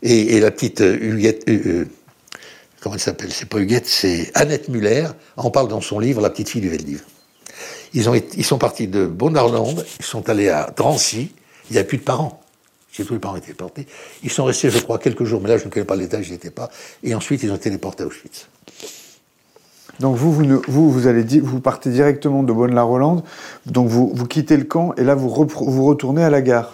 Et, 0.04 0.42
la 0.42 0.52
petite 0.52 0.82
euh, 0.82 0.98
Huguette, 1.00 1.48
euh, 1.48 1.60
euh, 1.66 1.86
comment 2.82 2.96
elle 2.96 3.02
s'appelle? 3.02 3.32
C'est 3.32 3.48
pas 3.48 3.60
Huguette, 3.60 3.88
c'est 3.88 4.32
Annette 4.34 4.68
Muller, 4.68 5.08
en 5.38 5.50
parle 5.50 5.70
dans 5.70 5.80
son 5.80 6.00
livre 6.00 6.20
La 6.20 6.30
petite 6.30 6.50
fille 6.50 6.62
du 6.62 6.70
Veldiv. 6.70 7.04
Ils, 7.94 8.10
ont 8.10 8.16
ils 8.16 8.46
sont 8.46 8.58
partis 8.58 8.88
de 8.88 9.06
Bonarlande, 9.06 9.86
ils 10.00 10.06
sont 10.06 10.30
allés 10.30 10.50
à 10.50 10.72
Drancy, 10.76 11.32
il 11.70 11.74
n'y 11.74 11.80
a 11.80 11.84
plus 11.84 11.98
de 11.98 12.04
parents. 12.04 12.42
Si 12.92 13.06
tous 13.06 13.14
les 13.14 13.20
parents 13.20 13.38
étaient 13.38 13.52
déportés. 13.52 13.88
Ils 14.22 14.30
sont 14.30 14.44
restés, 14.44 14.70
je 14.70 14.80
crois, 14.80 15.00
quelques 15.00 15.24
jours, 15.24 15.40
mais 15.42 15.48
là, 15.48 15.58
je 15.58 15.64
ne 15.64 15.70
connais 15.70 15.86
pas 15.86 15.96
l'état, 15.96 16.22
je 16.22 16.30
n'y 16.30 16.36
étais 16.36 16.50
pas. 16.50 16.70
Et 17.04 17.16
ensuite, 17.16 17.42
ils 17.42 17.50
ont 17.50 17.56
été 17.56 17.70
déportés 17.70 18.04
à 18.04 18.08
Auschwitz. 18.08 18.48
Donc 20.02 20.18
vous, 20.18 20.34
vous, 20.34 20.62
vous, 20.68 20.92
vous, 20.92 21.08
allez, 21.08 21.24
vous 21.40 21.60
partez 21.60 21.90
directement 21.90 22.44
de 22.44 22.52
Bonne-la-Rolande, 22.52 23.24
donc 23.66 23.88
vous, 23.88 24.12
vous 24.14 24.26
quittez 24.26 24.58
le 24.58 24.64
camp 24.64 24.94
et 24.96 25.04
là 25.04 25.16
vous, 25.16 25.30
vous 25.30 25.86
retournez 25.86 26.24
à 26.24 26.30
la 26.30 26.42
gare. 26.42 26.74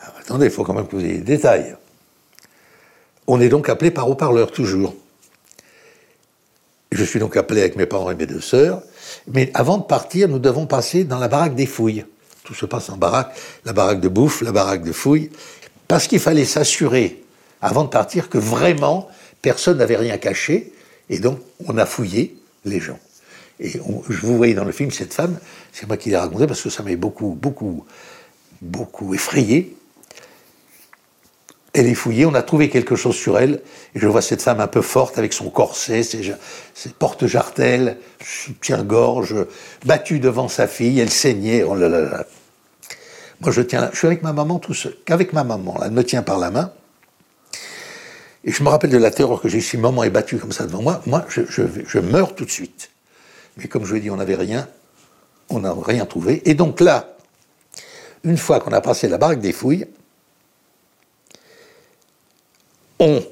Ah, 0.00 0.12
attendez, 0.20 0.46
il 0.46 0.50
faut 0.50 0.64
quand 0.64 0.74
même 0.74 0.86
que 0.86 0.96
vous 0.96 1.04
ayez 1.04 1.18
des 1.18 1.36
détails. 1.36 1.76
On 3.26 3.40
est 3.40 3.48
donc 3.48 3.68
appelé 3.68 3.90
par 3.90 4.08
haut-parleur, 4.10 4.50
toujours. 4.50 4.94
Je 6.92 7.04
suis 7.04 7.20
donc 7.20 7.36
appelé 7.36 7.60
avec 7.60 7.76
mes 7.76 7.86
parents 7.86 8.10
et 8.10 8.14
mes 8.14 8.26
deux 8.26 8.40
sœurs, 8.40 8.82
mais 9.26 9.50
avant 9.54 9.78
de 9.78 9.84
partir, 9.84 10.28
nous 10.28 10.38
devons 10.38 10.66
passer 10.66 11.04
dans 11.04 11.18
la 11.18 11.28
baraque 11.28 11.54
des 11.54 11.66
fouilles. 11.66 12.04
Tout 12.44 12.54
se 12.54 12.66
passe 12.66 12.90
en 12.90 12.96
baraque, 12.96 13.36
la 13.64 13.72
baraque 13.72 14.00
de 14.00 14.08
bouffe, 14.08 14.42
la 14.42 14.52
baraque 14.52 14.84
de 14.84 14.92
fouilles, 14.92 15.30
parce 15.88 16.06
qu'il 16.06 16.20
fallait 16.20 16.44
s'assurer, 16.44 17.22
avant 17.60 17.84
de 17.84 17.88
partir, 17.88 18.28
que 18.28 18.38
vraiment 18.38 19.08
personne 19.42 19.78
n'avait 19.78 19.96
rien 19.96 20.18
caché, 20.18 20.72
et 21.08 21.18
donc 21.18 21.38
on 21.66 21.76
a 21.78 21.86
fouillé 21.86 22.36
les 22.64 22.80
gens. 22.80 22.98
Et 23.58 23.70
je 23.70 24.26
vous 24.26 24.36
voyais 24.36 24.54
dans 24.54 24.64
le 24.64 24.72
film 24.72 24.90
cette 24.90 25.14
femme, 25.14 25.38
c'est 25.72 25.86
moi 25.86 25.96
qui 25.96 26.10
l'ai 26.10 26.16
raconté 26.16 26.46
parce 26.46 26.60
que 26.60 26.70
ça 26.70 26.82
m'a 26.82 26.94
beaucoup, 26.96 27.30
beaucoup, 27.30 27.84
beaucoup 28.60 29.14
effrayé. 29.14 29.76
Elle 31.78 31.88
est 31.88 31.94
fouillée, 31.94 32.24
on 32.24 32.34
a 32.34 32.42
trouvé 32.42 32.70
quelque 32.70 32.96
chose 32.96 33.14
sur 33.14 33.38
elle, 33.38 33.60
et 33.94 33.98
je 33.98 34.06
vois 34.06 34.22
cette 34.22 34.40
femme 34.40 34.60
un 34.60 34.66
peu 34.66 34.80
forte 34.80 35.18
avec 35.18 35.34
son 35.34 35.50
corset, 35.50 36.02
ses, 36.02 36.34
porte-jartelles, 36.98 37.98
soutien-gorge, 38.24 39.34
battue 39.84 40.18
devant 40.18 40.48
sa 40.48 40.68
fille, 40.68 40.98
elle 41.00 41.10
saignait, 41.10 41.64
oh 41.64 41.74
là 41.74 41.90
là 41.90 42.00
là. 42.00 42.24
Moi 43.42 43.50
je 43.50 43.60
tiens, 43.60 43.90
je 43.92 43.98
suis 43.98 44.06
avec 44.06 44.22
ma 44.22 44.32
maman 44.32 44.58
tout 44.58 44.72
seul, 44.72 44.96
qu'avec 45.04 45.34
ma 45.34 45.44
maman, 45.44 45.78
elle 45.84 45.90
me 45.90 46.02
tient 46.02 46.22
par 46.22 46.38
la 46.38 46.50
main, 46.50 46.72
et 48.46 48.52
je 48.52 48.62
me 48.62 48.68
rappelle 48.68 48.90
de 48.90 48.96
la 48.96 49.10
terreur 49.10 49.42
que 49.42 49.48
j'ai 49.48 49.60
si 49.60 49.76
maman 49.76 50.04
est 50.04 50.10
battue 50.10 50.38
comme 50.38 50.52
ça 50.52 50.64
devant 50.66 50.80
moi. 50.80 51.02
Moi, 51.04 51.26
je, 51.28 51.98
meurs 51.98 52.36
tout 52.36 52.44
de 52.44 52.50
suite. 52.50 52.90
Mais 53.56 53.66
comme 53.66 53.84
je 53.84 53.94
l'ai 53.94 54.00
dit, 54.00 54.10
on 54.10 54.16
n'avait 54.16 54.36
rien. 54.36 54.68
On 55.50 55.60
n'a 55.60 55.74
rien 55.76 56.06
trouvé. 56.06 56.48
Et 56.48 56.54
donc 56.54 56.80
là, 56.80 57.16
une 58.22 58.36
fois 58.36 58.60
qu'on 58.60 58.72
a 58.72 58.80
passé 58.80 59.08
la 59.08 59.18
barque 59.18 59.40
des 59.40 59.52
fouilles, 59.52 59.86
on, 62.98 63.22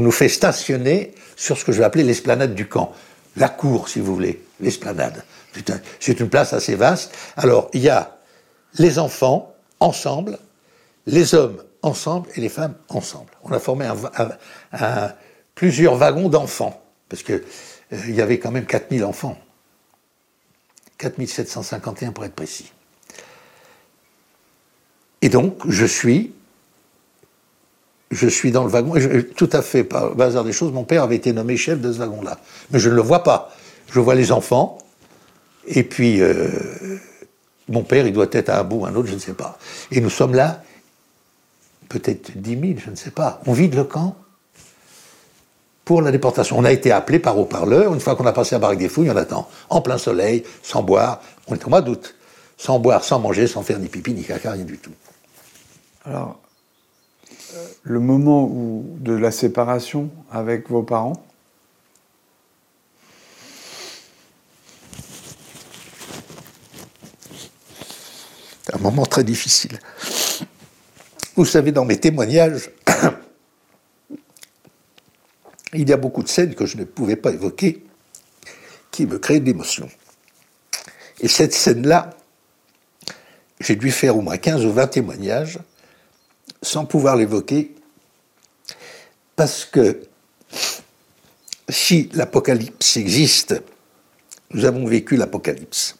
nous 0.00 0.10
fait 0.10 0.28
stationner 0.28 1.14
sur 1.36 1.58
ce 1.58 1.64
que 1.64 1.72
je 1.72 1.78
vais 1.78 1.84
appeler 1.84 2.04
l'esplanade 2.04 2.54
du 2.54 2.68
camp. 2.68 2.92
La 3.36 3.48
cour, 3.48 3.88
si 3.88 4.00
vous 4.00 4.14
voulez, 4.14 4.42
l'esplanade. 4.60 5.24
C'est 6.00 6.20
une 6.20 6.28
place 6.28 6.52
assez 6.52 6.74
vaste. 6.74 7.14
Alors, 7.36 7.70
il 7.72 7.82
y 7.82 7.88
a 7.88 8.18
les 8.78 8.98
enfants 8.98 9.54
ensemble, 9.80 10.38
les 11.06 11.34
hommes 11.34 11.62
ensemble 11.82 12.28
et 12.34 12.40
les 12.40 12.48
femmes 12.48 12.74
ensemble. 12.88 13.30
On 13.44 13.52
a 13.52 13.58
formé 13.58 13.88
plusieurs 15.54 15.96
wagons 15.96 16.28
d'enfants, 16.28 16.82
parce 17.08 17.22
qu'il 17.22 17.42
euh, 17.92 18.10
y 18.10 18.20
avait 18.20 18.38
quand 18.38 18.50
même 18.50 18.66
4000 18.66 19.04
enfants. 19.04 19.38
4751 20.98 22.12
pour 22.12 22.24
être 22.24 22.34
précis. 22.34 22.72
Et 25.22 25.28
donc, 25.28 25.68
je 25.68 25.84
suis, 25.84 26.34
je 28.10 28.28
suis 28.28 28.50
dans 28.50 28.64
le 28.64 28.70
wagon, 28.70 28.94
tout 29.36 29.50
à 29.52 29.62
fait 29.62 29.84
par 29.84 30.18
hasard 30.20 30.44
des 30.44 30.52
choses, 30.52 30.72
mon 30.72 30.84
père 30.84 31.02
avait 31.02 31.16
été 31.16 31.32
nommé 31.32 31.56
chef 31.56 31.80
de 31.80 31.92
ce 31.92 31.98
wagon-là. 31.98 32.38
Mais 32.70 32.78
je 32.78 32.88
ne 32.88 32.94
le 32.94 33.02
vois 33.02 33.22
pas. 33.22 33.52
Je 33.90 34.00
vois 34.00 34.14
les 34.14 34.32
enfants, 34.32 34.78
et 35.66 35.82
puis 35.82 36.20
euh, 36.20 36.48
mon 37.68 37.82
père, 37.82 38.06
il 38.06 38.12
doit 38.12 38.26
être 38.32 38.48
à 38.48 38.60
un 38.60 38.64
bout, 38.64 38.86
à 38.86 38.88
un 38.88 38.94
autre, 38.94 39.08
je 39.08 39.14
ne 39.14 39.18
sais 39.18 39.34
pas. 39.34 39.58
Et 39.90 40.00
nous 40.00 40.10
sommes 40.10 40.34
là, 40.34 40.62
peut-être 41.88 42.32
10 42.36 42.50
000, 42.50 42.62
je 42.84 42.90
ne 42.90 42.96
sais 42.96 43.10
pas. 43.10 43.40
On 43.46 43.52
vide 43.52 43.74
le 43.74 43.84
camp 43.84 44.16
pour 45.84 46.02
la 46.02 46.10
déportation. 46.10 46.58
On 46.58 46.64
a 46.64 46.72
été 46.72 46.90
appelé 46.92 47.18
par 47.18 47.38
haut-parleur. 47.38 47.94
Une 47.94 48.00
fois 48.00 48.16
qu'on 48.16 48.26
a 48.26 48.32
passé 48.32 48.54
à 48.54 48.58
Baraque 48.58 48.78
des 48.78 48.88
Fouilles, 48.88 49.10
on 49.10 49.16
attend 49.16 49.48
en 49.70 49.80
plein 49.80 49.98
soleil, 49.98 50.44
sans 50.62 50.82
boire. 50.82 51.22
On 51.46 51.54
est 51.54 51.66
au 51.66 51.70
mois 51.70 51.82
d'août. 51.82 52.14
Sans 52.56 52.78
boire, 52.78 53.04
sans 53.04 53.20
manger, 53.20 53.46
sans 53.46 53.62
faire 53.62 53.78
ni 53.78 53.88
pipi, 53.88 54.12
ni 54.12 54.24
caca, 54.24 54.52
rien 54.52 54.64
du 54.64 54.78
tout. 54.78 54.92
Alors, 56.04 56.40
le 57.82 58.00
moment 58.00 58.50
de 58.98 59.12
la 59.12 59.30
séparation 59.30 60.10
avec 60.30 60.68
vos 60.68 60.82
parents 60.82 61.24
un 68.72 68.78
moment 68.78 69.06
très 69.06 69.24
difficile. 69.24 69.78
Vous 71.36 71.44
savez, 71.44 71.72
dans 71.72 71.84
mes 71.84 71.98
témoignages, 71.98 72.70
il 75.72 75.88
y 75.88 75.92
a 75.92 75.96
beaucoup 75.96 76.22
de 76.22 76.28
scènes 76.28 76.54
que 76.54 76.66
je 76.66 76.76
ne 76.76 76.84
pouvais 76.84 77.16
pas 77.16 77.30
évoquer 77.30 77.84
qui 78.90 79.06
me 79.06 79.18
créent 79.18 79.40
de 79.40 79.46
l'émotion. 79.46 79.88
Et 81.20 81.28
cette 81.28 81.54
scène-là, 81.54 82.10
j'ai 83.60 83.76
dû 83.76 83.90
faire 83.90 84.16
au 84.16 84.20
moins 84.20 84.36
15 84.36 84.64
ou 84.64 84.72
20 84.72 84.86
témoignages 84.88 85.58
sans 86.62 86.84
pouvoir 86.84 87.16
l'évoquer 87.16 87.74
parce 89.36 89.64
que 89.64 90.02
si 91.68 92.08
l'apocalypse 92.12 92.96
existe, 92.96 93.62
nous 94.50 94.64
avons 94.64 94.86
vécu 94.86 95.16
l'apocalypse. 95.16 95.96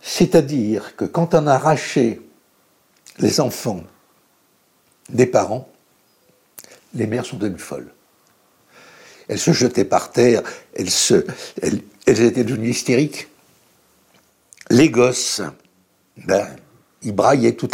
C'est-à-dire 0.00 0.96
que 0.96 1.04
quand 1.04 1.34
on 1.34 1.46
a 1.46 1.54
arraché 1.54 2.20
les 3.18 3.40
enfants 3.40 3.84
des 5.08 5.26
parents, 5.26 5.68
les 6.94 7.06
mères 7.06 7.26
sont 7.26 7.36
devenues 7.36 7.58
folles. 7.58 7.92
Elles 9.28 9.38
se 9.38 9.52
jetaient 9.52 9.84
par 9.84 10.12
terre, 10.12 10.42
elles, 10.74 10.88
elles, 11.60 12.20
étaient 12.22 12.44
devenues 12.44 12.70
hystériques. 12.70 13.28
Les 14.70 14.90
gosses, 14.90 15.42
ben, 16.16 16.48
ils 17.04 17.12
braillaient 17.12 17.52
tout 17.52 17.68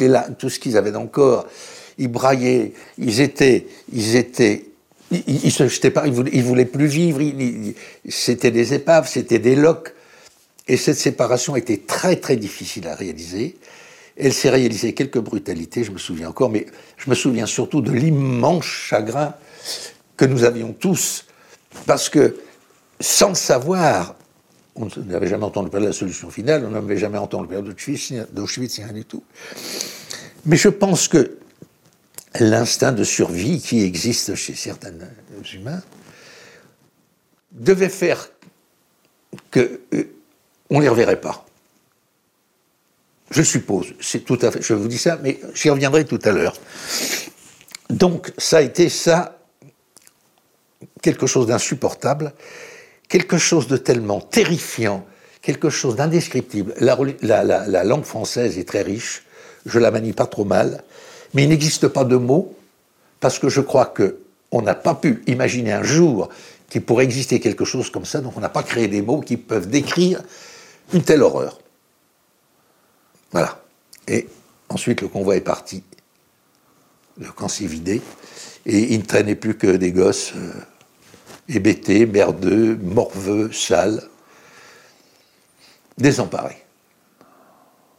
ce 0.49 0.59
qu'ils 0.59 0.77
avaient 0.77 0.93
dans 0.93 1.03
le 1.03 1.09
corps. 1.09 1.47
Ils 1.99 2.09
braillaient, 2.09 2.73
ils 2.97 3.21
étaient, 3.21 3.67
ils 3.93 4.17
étaient 4.17 4.65
ils, 5.11 5.51
se 5.51 5.65
ils 6.07 6.13
voulaient, 6.13 6.41
voulaient 6.43 6.65
plus 6.65 6.87
vivre. 6.87 7.21
C'était 8.09 8.51
des 8.51 8.75
épaves, 8.75 9.09
c'était 9.09 9.39
des 9.39 9.57
loques. 9.57 9.95
Et 10.67 10.77
cette 10.77 10.99
séparation 10.99 11.57
était 11.57 11.79
très 11.79 12.17
très 12.17 12.37
difficile 12.37 12.87
à 12.89 12.95
réaliser. 12.95 13.57
Elle 14.19 14.35
s'est 14.35 14.51
réalisée 14.51 14.95
quelques 14.95 15.21
brutalités, 15.21 15.85
je 15.85 15.93
me 15.93 15.99
souviens 15.99 16.29
encore, 16.29 16.51
mais 16.51 16.67
je 16.97 17.09
me 17.09 17.15
souviens 17.15 17.47
surtout 17.47 17.81
de 17.81 17.93
l'immense 17.93 18.65
chagrin 18.65 19.35
que 20.17 20.25
nous 20.25 20.43
avions 20.43 20.73
tous, 20.73 21.27
parce 21.87 22.09
que 22.09 22.37
sans 23.01 23.29
le 23.29 23.35
savoir, 23.37 24.17
on 24.79 24.89
n'avait 25.03 25.27
jamais 25.27 25.45
entendu 25.45 25.71
parler 25.71 25.87
de 25.87 25.91
la 25.91 25.97
solution 25.97 26.31
finale, 26.31 26.65
on 26.65 26.71
n'avait 26.71 26.97
jamais 26.97 27.19
entendu 27.19 27.49
parler 27.49 27.63
d'Auschwitz, 28.33 28.79
rien 28.79 28.93
du 28.93 29.05
tout. 29.05 29.23
Mais 30.47 30.57
je 30.57 30.69
pense 30.69 31.09
que 31.09 31.39
l'instinct 32.39 32.93
de 32.93 33.05
survie 33.05 33.61
qui 33.61 33.83
existe 33.83 34.35
chez 34.35 34.55
certains 34.55 34.93
humains 35.53 35.83
devait 37.53 37.89
faire 37.89 38.29
que 39.51 39.81
euh, 39.95 40.05
on 40.71 40.81
les 40.81 40.89
reverrait 40.89 41.21
pas. 41.21 41.45
Je 43.31 43.43
suppose, 43.43 43.95
c'est 44.01 44.25
tout 44.25 44.39
à 44.41 44.51
fait. 44.51 44.63
Je 44.63 44.75
vous 44.75 44.89
dis 44.89 44.99
ça, 44.99 45.19
mais 45.23 45.39
j'y 45.55 45.71
reviendrai 45.71 46.05
tout 46.05 46.21
à 46.25 46.31
l'heure. 46.31 46.57
Donc, 47.91 48.33
ça 48.39 48.59
a 48.59 48.63
été 48.63 48.89
ça, 48.89 49.39
quelque 51.03 51.27
chose 51.27 51.47
d'insupportable, 51.47 52.33
quelque 53.09 53.39
chose 53.39 53.67
de 53.67 53.77
tellement 53.77 54.21
terrifiant, 54.21 55.07
quelque 55.43 55.71
chose 55.71 55.97
d'indescriptible. 55.97 56.75
La, 56.79 56.97
la, 57.43 57.85
langue 57.85 58.05
française 58.05 58.59
est 58.59 58.69
très 58.69 58.83
riche, 58.83 59.25
je 59.67 59.79
la 59.79 59.91
manie 59.91 60.13
pas 60.13 60.27
trop 60.27 60.45
mal, 60.45 60.85
mais 61.35 61.45
il 61.45 61.49
n'existe 61.49 61.89
pas 61.89 62.05
de 62.05 62.17
mots, 62.17 62.55
parce 63.21 63.39
que 63.39 63.49
je 63.49 63.61
crois 63.61 63.87
que 63.87 64.19
on 64.51 64.63
n'a 64.63 64.75
pas 64.75 64.95
pu 64.95 65.23
imaginer 65.27 65.73
un 65.73 65.83
jour 65.83 66.31
qu'il 66.71 66.83
pourrait 66.83 67.05
exister 67.05 67.41
quelque 67.41 67.65
chose 67.65 67.91
comme 67.91 68.05
ça, 68.05 68.21
donc 68.21 68.37
on 68.37 68.41
n'a 68.41 68.49
pas 68.49 68.63
créé 68.63 68.89
des 68.89 69.03
mots 69.03 69.21
qui 69.21 69.37
peuvent 69.37 69.69
décrire 69.69 70.23
une 70.93 71.03
telle 71.03 71.23
horreur. 71.23 71.59
Voilà. 73.33 73.63
Et 74.07 74.27
ensuite, 74.69 75.03
le 75.03 75.09
convoi 75.09 75.37
est 75.37 75.43
parti. 75.43 75.83
Le 77.19 77.31
camp 77.31 77.49
s'est 77.49 77.67
vidé. 77.67 78.01
Et 78.65 78.95
il 78.95 79.01
ne 79.01 79.05
traînait 79.05 79.35
plus 79.35 79.57
que 79.57 79.77
des 79.77 79.93
gosses 79.93 80.33
euh, 80.37 80.53
hébétés, 81.49 82.07
merdeux, 82.07 82.77
morveux, 82.77 83.53
sales, 83.53 84.03
désemparés. 85.97 86.65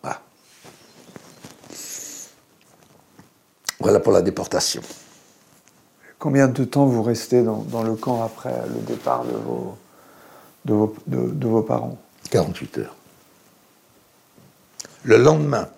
Voilà. 0.02 0.22
Voilà 3.80 4.00
pour 4.00 4.12
la 4.12 4.22
déportation. 4.22 4.82
Combien 6.18 6.48
de 6.48 6.64
temps 6.66 6.86
vous 6.86 7.02
restez 7.02 7.44
dans, 7.44 7.84
le 7.84 7.96
camp 7.96 8.24
après 8.24 8.54
le 8.68 8.82
départ 8.82 9.24
de 9.24 9.32
vos, 9.32 9.78
de 10.66 10.74
vos, 10.74 10.96
de 11.08 11.48
vos 11.48 11.62
parents? 11.64 11.98
48 12.30 12.78
heures. 12.80 12.96
Le 15.04 15.18
lendemain, 15.18 15.70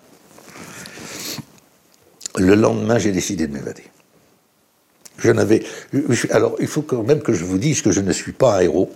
le 2.36 2.54
lendemain, 2.54 2.98
j'ai 2.98 3.12
décidé 3.12 3.46
de 3.46 3.52
m'évader. 3.52 3.84
Alors, 6.30 6.56
il 6.58 6.66
faut 6.66 6.82
quand 6.82 7.02
même 7.02 7.20
que 7.20 7.32
je 7.32 7.44
vous 7.44 7.58
dise 7.58 7.82
que 7.82 7.92
je 7.92 8.00
ne 8.00 8.12
suis 8.12 8.32
pas 8.32 8.56
un 8.56 8.60
héros, 8.60 8.90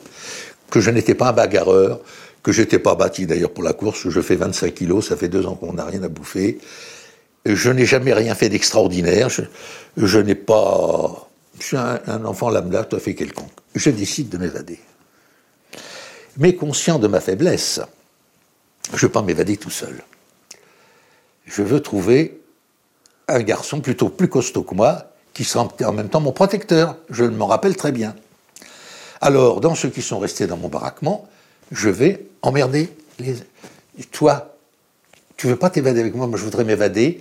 que 0.70 0.80
je 0.80 0.90
n'étais 0.90 1.14
pas 1.14 1.28
un 1.28 1.32
bagarreur, 1.32 2.00
que 2.42 2.52
je 2.52 2.62
n'étais 2.62 2.78
pas 2.78 2.94
bâti 2.94 3.26
d'ailleurs 3.26 3.52
pour 3.52 3.62
la 3.62 3.72
course. 3.72 4.08
Je 4.08 4.20
fais 4.20 4.36
25 4.36 4.74
kilos, 4.74 5.08
ça 5.08 5.16
fait 5.16 5.28
deux 5.28 5.46
ans 5.46 5.54
qu'on 5.54 5.74
n'a 5.74 5.84
rien 5.84 6.02
à 6.02 6.08
bouffer. 6.08 6.58
Je 7.44 7.70
n'ai 7.70 7.86
jamais 7.86 8.12
rien 8.12 8.34
fait 8.34 8.48
d'extraordinaire. 8.48 9.28
Je, 9.96 10.18
n'ai 10.18 10.34
pas. 10.34 11.28
Je 11.60 11.64
suis 11.64 11.76
un, 11.76 12.00
un 12.06 12.24
enfant 12.24 12.50
lambda 12.50 12.84
tout 12.84 12.96
à 12.96 12.98
fait 13.00 13.14
quelconque. 13.14 13.52
Je 13.74 13.90
décide 13.90 14.28
de 14.28 14.38
m'évader. 14.38 14.80
Mais 16.38 16.54
conscient 16.54 16.98
de 16.98 17.06
ma 17.06 17.20
faiblesse, 17.20 17.80
je 18.90 18.96
ne 18.96 19.00
veux 19.00 19.08
pas 19.08 19.22
m'évader 19.22 19.56
tout 19.56 19.70
seul. 19.70 20.02
Je 21.46 21.62
veux 21.62 21.80
trouver 21.80 22.40
un 23.28 23.42
garçon 23.42 23.80
plutôt 23.80 24.08
plus 24.08 24.28
costaud 24.28 24.62
que 24.62 24.74
moi, 24.74 25.12
qui 25.36 25.44
sera 25.44 25.68
en 25.84 25.92
même 25.92 26.08
temps 26.08 26.20
mon 26.20 26.32
protecteur. 26.32 26.96
Je 27.10 27.22
me 27.22 27.42
rappelle 27.42 27.76
très 27.76 27.92
bien. 27.92 28.14
Alors, 29.20 29.60
dans 29.60 29.74
ceux 29.74 29.90
qui 29.90 30.00
sont 30.00 30.18
restés 30.18 30.46
dans 30.46 30.56
mon 30.56 30.68
baraquement, 30.68 31.28
je 31.70 31.90
vais 31.90 32.24
emmerder 32.40 32.88
les. 33.18 33.34
Toi, 34.12 34.56
tu 35.36 35.46
veux 35.46 35.56
pas 35.56 35.68
t'évader 35.68 36.00
avec 36.00 36.14
moi, 36.14 36.26
moi 36.26 36.38
je 36.38 36.44
voudrais 36.44 36.64
m'évader. 36.64 37.18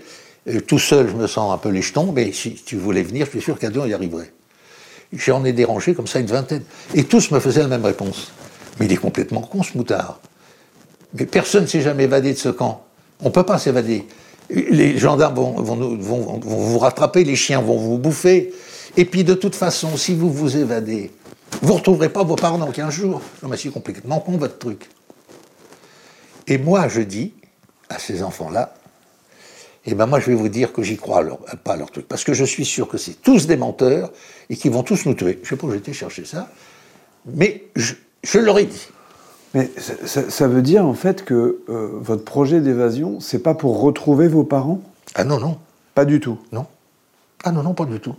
Euh, 0.47 0.61
tout 0.61 0.79
seul, 0.79 1.09
je 1.09 1.13
me 1.13 1.27
sens 1.27 1.53
un 1.53 1.57
peu 1.57 1.67
les 1.67 1.81
jetons, 1.81 2.13
mais 2.13 2.31
si 2.31 2.53
tu 2.53 2.77
voulais 2.77 3.03
venir, 3.03 3.25
je 3.25 3.31
suis 3.31 3.41
sûr 3.41 3.59
qu'à 3.59 3.69
deux, 3.69 3.81
on 3.81 3.85
y 3.85 3.93
arriverait. 3.93 4.31
J'en 5.11 5.43
ai 5.43 5.51
dérangé 5.51 5.93
comme 5.93 6.07
ça 6.07 6.19
une 6.21 6.27
vingtaine. 6.27 6.63
Et 6.93 7.03
tous 7.03 7.31
me 7.31 7.41
faisaient 7.41 7.63
la 7.63 7.67
même 7.67 7.85
réponse. 7.85 8.31
Mais 8.79 8.85
il 8.85 8.93
est 8.93 8.97
complètement 8.97 9.41
con, 9.41 9.61
ce 9.61 9.77
moutard. 9.77 10.21
Mais 11.15 11.25
personne 11.25 11.63
ne 11.63 11.67
s'est 11.67 11.81
jamais 11.81 12.05
évadé 12.05 12.31
de 12.31 12.37
ce 12.37 12.49
camp. 12.49 12.85
On 13.19 13.25
ne 13.25 13.33
peut 13.33 13.43
pas 13.43 13.59
s'évader. 13.59 14.07
Les 14.49 14.97
gendarmes 14.97 15.35
vont, 15.35 16.39
vous 16.41 16.79
rattraper, 16.79 17.23
les 17.23 17.35
chiens 17.35 17.61
vont 17.61 17.77
vous 17.77 17.97
bouffer. 17.97 18.53
Et 18.97 19.05
puis, 19.05 19.23
de 19.23 19.33
toute 19.33 19.55
façon, 19.55 19.97
si 19.97 20.13
vous 20.13 20.31
vous 20.31 20.57
évadez, 20.57 21.11
vous 21.61 21.73
ne 21.73 21.77
retrouverez 21.77 22.09
pas 22.09 22.23
vos 22.23 22.35
parents 22.35 22.57
dans 22.57 22.71
15 22.71 22.93
jours. 22.93 23.21
Non, 23.41 23.49
mais 23.49 23.57
c'est 23.57 23.69
complètement 23.69 24.19
con, 24.19 24.37
votre 24.37 24.57
truc. 24.57 24.89
Et 26.47 26.57
moi, 26.57 26.87
je 26.87 27.01
dis 27.01 27.33
à 27.89 27.97
ces 27.99 28.21
enfants-là, 28.23 28.73
eh 29.87 29.93
ben 29.93 30.07
moi, 30.07 30.19
je 30.19 30.27
vais 30.27 30.35
vous 30.35 30.49
dire 30.49 30.73
que 30.73 30.81
j'y 30.81 30.97
crois 30.97 31.23
pas 31.63 31.73
à 31.73 31.77
leur 31.77 31.91
truc. 31.91 32.07
Parce 32.07 32.23
que 32.23 32.33
je 32.33 32.43
suis 32.43 32.65
sûr 32.65 32.87
que 32.87 32.97
c'est 32.97 33.21
tous 33.21 33.45
des 33.45 33.57
menteurs 33.57 34.11
et 34.49 34.55
qu'ils 34.55 34.71
vont 34.71 34.83
tous 34.83 35.05
nous 35.05 35.13
tuer. 35.13 35.39
Je 35.41 35.45
ne 35.45 35.49
sais 35.49 35.55
pas 35.55 35.67
où 35.67 35.71
j'étais 35.71 35.93
chercher 35.93 36.25
ça. 36.25 36.49
Mais 37.25 37.65
je, 37.75 37.93
je 38.23 38.39
leur 38.39 38.57
ai 38.57 38.65
dit. 38.65 38.87
Mais 39.55 39.71
ça, 39.77 40.47
veut 40.49 40.61
dire 40.61 40.85
en 40.85 40.93
fait 40.93 41.23
que 41.23 41.61
euh, 41.69 41.89
votre 41.93 42.25
projet 42.25 42.59
d'évasion, 42.59 43.21
c'est 43.21 43.39
pas 43.39 43.53
pour 43.53 43.79
retrouver 43.79 44.27
vos 44.27 44.43
parents? 44.43 44.81
Ah 45.15 45.23
non, 45.23 45.39
non. 45.39 45.57
Pas 45.93 46.03
du 46.03 46.19
tout 46.19 46.37
Non. 46.51 46.65
Ah 47.45 47.53
non, 47.53 47.63
non, 47.63 47.73
pas 47.73 47.85
du 47.85 48.01
tout. 48.01 48.15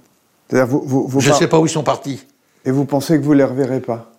Vous, 0.51 1.21
je 1.21 1.29
ne 1.29 1.35
sais 1.35 1.47
pas 1.47 1.61
où 1.61 1.67
ils 1.67 1.71
sont 1.71 1.83
partis. 1.83 2.25
Et 2.65 2.71
vous 2.71 2.87
pensez 2.87 3.19
que 3.19 3.23
vous 3.23 3.35
les 3.35 3.45
reverrez 3.45 3.81
pas? 3.81 4.13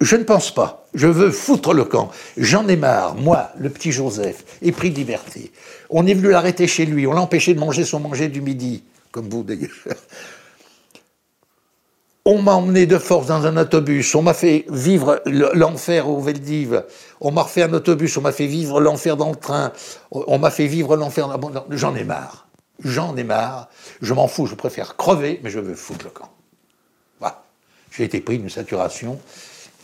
Je 0.00 0.16
ne 0.16 0.24
pense 0.24 0.54
pas. 0.54 0.86
Je 0.94 1.06
veux 1.06 1.30
foutre 1.30 1.74
le 1.74 1.84
camp. 1.84 2.10
J'en 2.38 2.66
ai 2.68 2.76
marre, 2.76 3.16
moi, 3.16 3.50
le 3.58 3.68
petit 3.68 3.92
Joseph, 3.92 4.42
est 4.62 4.72
pris 4.72 4.90
de 4.90 4.96
liberté. 4.96 5.52
On 5.90 6.06
est 6.06 6.14
venu 6.14 6.30
l'arrêter 6.30 6.66
chez 6.66 6.86
lui, 6.86 7.06
on 7.06 7.12
l'a 7.12 7.20
empêché 7.20 7.52
de 7.52 7.60
manger 7.60 7.84
son 7.84 8.00
manger 8.00 8.28
du 8.28 8.40
midi, 8.40 8.82
comme 9.10 9.28
vous 9.28 9.42
d'ailleurs. 9.42 9.70
On 12.24 12.40
m'a 12.40 12.52
emmené 12.52 12.86
de 12.86 12.98
force 12.98 13.26
dans 13.26 13.46
un 13.46 13.56
autobus, 13.56 14.14
on 14.14 14.22
m'a 14.22 14.34
fait 14.34 14.64
vivre 14.68 15.20
l'enfer 15.26 16.08
au 16.08 16.20
Veldiv, 16.20 16.84
on 17.20 17.32
m'a 17.32 17.42
refait 17.42 17.64
un 17.64 17.72
autobus, 17.72 18.16
on 18.16 18.20
m'a 18.20 18.30
fait 18.30 18.46
vivre 18.46 18.80
l'enfer 18.80 19.16
dans 19.16 19.30
le 19.30 19.36
train, 19.36 19.72
on 20.12 20.38
m'a 20.38 20.50
fait 20.50 20.68
vivre 20.68 20.96
l'enfer 20.96 21.26
dans... 21.26 21.66
J'en 21.70 21.96
ai 21.96 22.04
marre. 22.04 22.46
J'en 22.84 23.16
ai 23.16 23.24
marre. 23.24 23.68
Je 24.00 24.14
m'en 24.14 24.28
fous, 24.28 24.46
je 24.46 24.54
préfère 24.54 24.96
crever, 24.96 25.40
mais 25.42 25.50
je 25.50 25.58
veux 25.58 25.74
foutre 25.74 26.04
le 26.04 26.10
camp. 26.10 26.30
Voilà. 27.18 27.42
J'ai 27.90 28.04
été 28.04 28.20
pris 28.20 28.38
d'une 28.38 28.50
saturation 28.50 29.18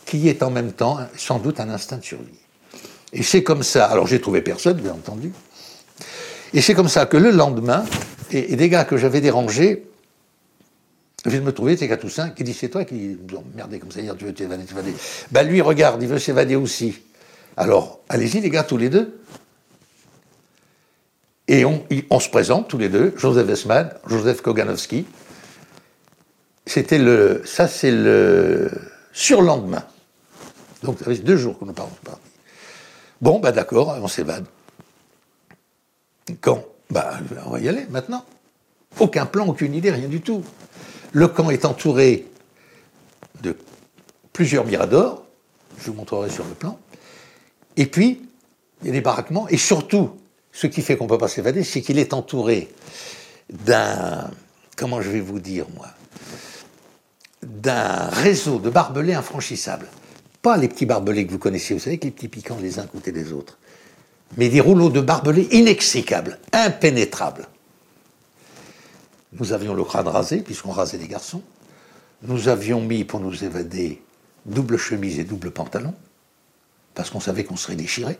qui 0.05 0.29
est 0.29 0.41
en 0.41 0.49
même 0.49 0.71
temps 0.71 0.97
sans 1.17 1.39
doute 1.39 1.59
un 1.59 1.69
instinct 1.69 1.97
de 1.97 2.05
survie. 2.05 2.39
Et 3.11 3.21
c'est 3.21 3.43
comme 3.43 3.63
ça, 3.63 3.85
alors 3.85 4.07
j'ai 4.07 4.21
trouvé 4.21 4.41
personne, 4.41 4.77
bien 4.77 4.93
entendu, 4.93 5.33
et 6.53 6.61
c'est 6.61 6.73
comme 6.73 6.87
ça 6.87 7.05
que 7.05 7.17
le 7.17 7.31
lendemain, 7.31 7.83
et 8.31 8.55
des 8.55 8.69
gars 8.69 8.85
que 8.85 8.97
j'avais 8.97 9.21
dérangés, 9.21 9.88
je 11.25 11.29
viens 11.29 11.39
de 11.39 11.45
me 11.45 11.51
trouver, 11.51 11.75
c'est 11.75 11.97
Toussaint 11.97 12.29
qui 12.29 12.43
dit 12.43 12.53
c'est 12.53 12.69
toi 12.69 12.85
qui 12.85 13.17
merdez 13.55 13.79
comme 13.79 13.91
ça, 13.91 13.99
tu 14.17 14.25
veux 14.25 14.33
t'évader, 14.33 14.63
t'évader. 14.63 14.93
Ben 15.31 15.43
lui 15.43 15.61
regarde, 15.61 16.01
il 16.01 16.07
veut 16.07 16.19
s'évader 16.19 16.55
aussi. 16.55 16.97
Alors 17.57 17.99
allez-y 18.07 18.39
les 18.39 18.49
gars 18.49 18.63
tous 18.63 18.77
les 18.77 18.89
deux. 18.89 19.19
Et 21.49 21.65
on, 21.65 22.19
se 22.19 22.29
présente 22.29 22.67
tous 22.67 22.77
les 22.77 22.89
deux, 22.89 23.13
Joseph 23.17 23.49
Esman, 23.49 23.91
Joseph 24.05 24.41
Koganowski. 24.41 25.07
C'était 26.67 26.99
le, 26.99 27.41
ça 27.43 27.67
c'est 27.67 27.91
le 27.91 28.69
surlendemain. 29.13 29.83
Donc 30.83 30.99
ça 30.99 31.05
fait 31.05 31.15
deux 31.17 31.37
jours 31.37 31.57
que 31.57 31.65
nous 31.65 31.73
parlons 31.73 31.91
pas. 32.05 32.19
Bon, 33.19 33.39
bah 33.39 33.51
d'accord, 33.51 33.97
on 33.99 34.07
s'évade. 34.07 34.45
Quand? 36.39 36.63
Bah, 36.91 37.19
on 37.45 37.49
va 37.49 37.59
y 37.59 37.67
aller 37.67 37.87
maintenant. 37.89 38.23
Aucun 38.99 39.25
plan, 39.25 39.47
aucune 39.47 39.73
idée, 39.73 39.91
rien 39.91 40.07
du 40.07 40.21
tout. 40.21 40.43
Le 41.11 41.27
camp 41.27 41.49
est 41.49 41.65
entouré 41.65 42.27
de 43.41 43.55
plusieurs 44.33 44.65
miradors, 44.65 45.25
je 45.79 45.89
vous 45.89 45.97
montrerai 45.97 46.29
sur 46.29 46.45
le 46.45 46.53
plan. 46.53 46.79
Et 47.77 47.85
puis, 47.85 48.21
il 48.81 48.87
y 48.87 48.89
a 48.89 48.93
des 48.93 49.01
baraquements, 49.01 49.47
et 49.49 49.57
surtout, 49.57 50.11
ce 50.51 50.67
qui 50.67 50.81
fait 50.81 50.97
qu'on 50.97 51.05
ne 51.05 51.09
peut 51.09 51.17
pas 51.17 51.27
s'évader, 51.27 51.63
c'est 51.63 51.81
qu'il 51.81 51.99
est 51.99 52.13
entouré 52.13 52.69
d'un, 53.49 54.29
comment 54.75 55.01
je 55.01 55.09
vais 55.09 55.19
vous 55.19 55.39
dire 55.39 55.65
moi, 55.75 55.87
d'un 57.43 58.07
réseau 58.09 58.59
de 58.59 58.69
barbelés 58.69 59.13
infranchissables. 59.13 59.87
Pas 60.41 60.57
les 60.57 60.67
petits 60.67 60.85
barbelés 60.85 61.25
que 61.25 61.31
vous 61.31 61.39
connaissez, 61.39 61.73
vous 61.73 61.79
savez, 61.79 61.91
avec 61.91 62.03
les 62.03 62.11
petits 62.11 62.27
piquants 62.27 62.57
les 62.61 62.79
uns 62.79 62.85
côté 62.85 63.11
des 63.11 63.33
autres, 63.33 63.57
mais 64.37 64.49
des 64.49 64.61
rouleaux 64.61 64.89
de 64.89 65.01
barbelés 65.01 65.47
inextricables, 65.51 66.39
impénétrables. 66.53 67.47
Nous 69.33 69.53
avions 69.53 69.73
le 69.73 69.83
crâne 69.83 70.07
rasé, 70.07 70.37
puisqu'on 70.37 70.71
rasait 70.71 70.97
les 70.97 71.07
garçons. 71.07 71.41
Nous 72.23 72.47
avions 72.47 72.81
mis, 72.81 73.03
pour 73.03 73.19
nous 73.19 73.43
évader, 73.43 74.01
double 74.45 74.77
chemise 74.77 75.19
et 75.19 75.23
double 75.23 75.51
pantalon, 75.51 75.93
parce 76.95 77.09
qu'on 77.09 77.19
savait 77.19 77.43
qu'on 77.43 77.55
serait 77.55 77.75
déchiré. 77.75 78.17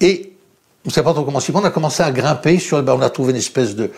Et 0.00 0.32
on 0.84 0.88
ne 0.88 0.92
savait 0.92 1.04
pas 1.04 1.14
comment. 1.14 1.40
On 1.54 1.64
a 1.64 1.70
commencé 1.70 2.02
à 2.02 2.10
grimper 2.12 2.58
sur. 2.58 2.82
Ben, 2.82 2.92
on 2.92 3.00
a 3.00 3.08
trouvé 3.08 3.30
une 3.30 3.38
espèce 3.38 3.74
de, 3.74 3.90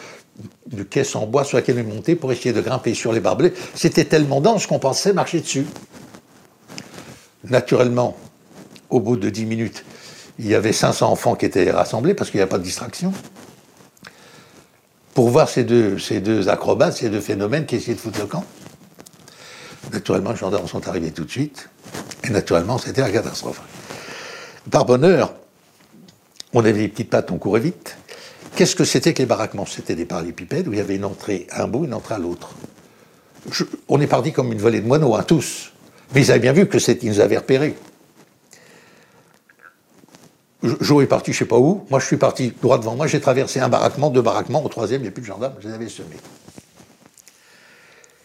de 0.68 0.82
caisse 0.84 1.16
en 1.16 1.26
bois 1.26 1.44
sur 1.44 1.56
laquelle 1.56 1.84
on 1.84 1.94
montait 1.94 2.14
pour 2.14 2.30
essayer 2.30 2.52
de 2.52 2.60
grimper 2.60 2.94
sur 2.94 3.12
les 3.12 3.20
barbelés. 3.20 3.52
C'était 3.74 4.04
tellement 4.04 4.40
dense 4.40 4.66
qu'on 4.66 4.78
pensait 4.78 5.12
marcher 5.12 5.40
dessus. 5.40 5.66
Naturellement, 7.44 8.16
au 8.88 9.00
bout 9.00 9.16
de 9.16 9.30
10 9.30 9.46
minutes, 9.46 9.84
il 10.38 10.46
y 10.46 10.54
avait 10.54 10.72
500 10.72 11.10
enfants 11.10 11.34
qui 11.34 11.46
étaient 11.46 11.70
rassemblés 11.70 12.14
parce 12.14 12.30
qu'il 12.30 12.38
n'y 12.38 12.44
a 12.44 12.48
pas 12.48 12.58
de 12.58 12.64
distraction. 12.64 13.12
Pour 15.16 15.30
voir 15.30 15.48
ces 15.48 15.64
deux, 15.64 16.48
acrobates, 16.50 16.98
ces 16.98 17.08
deux 17.08 17.22
phénomènes 17.22 17.64
qui 17.64 17.76
essayaient 17.76 17.94
de 17.94 18.00
foutre 18.00 18.20
le 18.20 18.26
camp. 18.26 18.44
Naturellement, 19.90 20.32
les 20.32 20.36
gendarmes 20.36 20.68
sont 20.68 20.86
arrivés 20.88 21.10
tout 21.10 21.24
de 21.24 21.30
suite. 21.30 21.70
Et 22.24 22.28
naturellement, 22.28 22.76
c'était 22.76 23.00
la 23.00 23.10
catastrophe. 23.10 23.62
Par 24.70 24.84
bonheur, 24.84 25.32
on 26.52 26.60
avait 26.60 26.74
des 26.74 26.88
petites 26.88 27.08
pattes, 27.08 27.30
on 27.30 27.38
courait 27.38 27.60
vite. 27.60 27.96
Qu'est-ce 28.56 28.76
que 28.76 28.84
c'était 28.84 29.14
que 29.14 29.20
les 29.20 29.26
baraquements? 29.26 29.64
C'était 29.64 29.94
des 29.94 30.04
parallépipèdes 30.04 30.68
où 30.68 30.74
il 30.74 30.76
y 30.76 30.82
avait 30.82 30.96
une 30.96 31.06
entrée 31.06 31.46
à 31.48 31.62
un 31.62 31.66
bout, 31.66 31.86
une 31.86 31.94
entrée 31.94 32.16
à 32.16 32.18
l'autre. 32.18 32.54
on 33.88 33.98
est 34.02 34.06
parti 34.06 34.34
comme 34.34 34.52
une 34.52 34.58
volée 34.58 34.82
de 34.82 34.86
moineaux, 34.86 35.14
hein, 35.14 35.24
tous. 35.26 35.72
Mais 36.14 36.20
ils 36.20 36.30
avaient 36.30 36.40
bien 36.40 36.52
vu 36.52 36.68
que 36.68 36.76
ils 36.76 37.08
nous 37.08 37.20
avaient 37.20 37.38
repérés. 37.38 37.74
Joe 40.80 41.04
est 41.04 41.06
parti 41.06 41.32
je 41.32 41.36
ne 41.36 41.38
sais 41.40 41.48
pas 41.48 41.58
où. 41.58 41.86
Moi, 41.90 42.00
je 42.00 42.06
suis 42.06 42.16
parti 42.16 42.52
droit 42.62 42.78
devant 42.78 42.96
moi. 42.96 43.06
J'ai 43.06 43.20
traversé 43.20 43.60
un 43.60 43.68
baraquement, 43.68 44.10
deux 44.10 44.22
baraquements. 44.22 44.64
Au 44.64 44.68
troisième, 44.68 45.00
il 45.00 45.04
n'y 45.04 45.08
a 45.08 45.12
plus 45.12 45.22
de 45.22 45.26
gendarmes. 45.26 45.54
Je 45.60 45.68
les 45.68 45.74
avais 45.74 45.88
semés. 45.88 46.16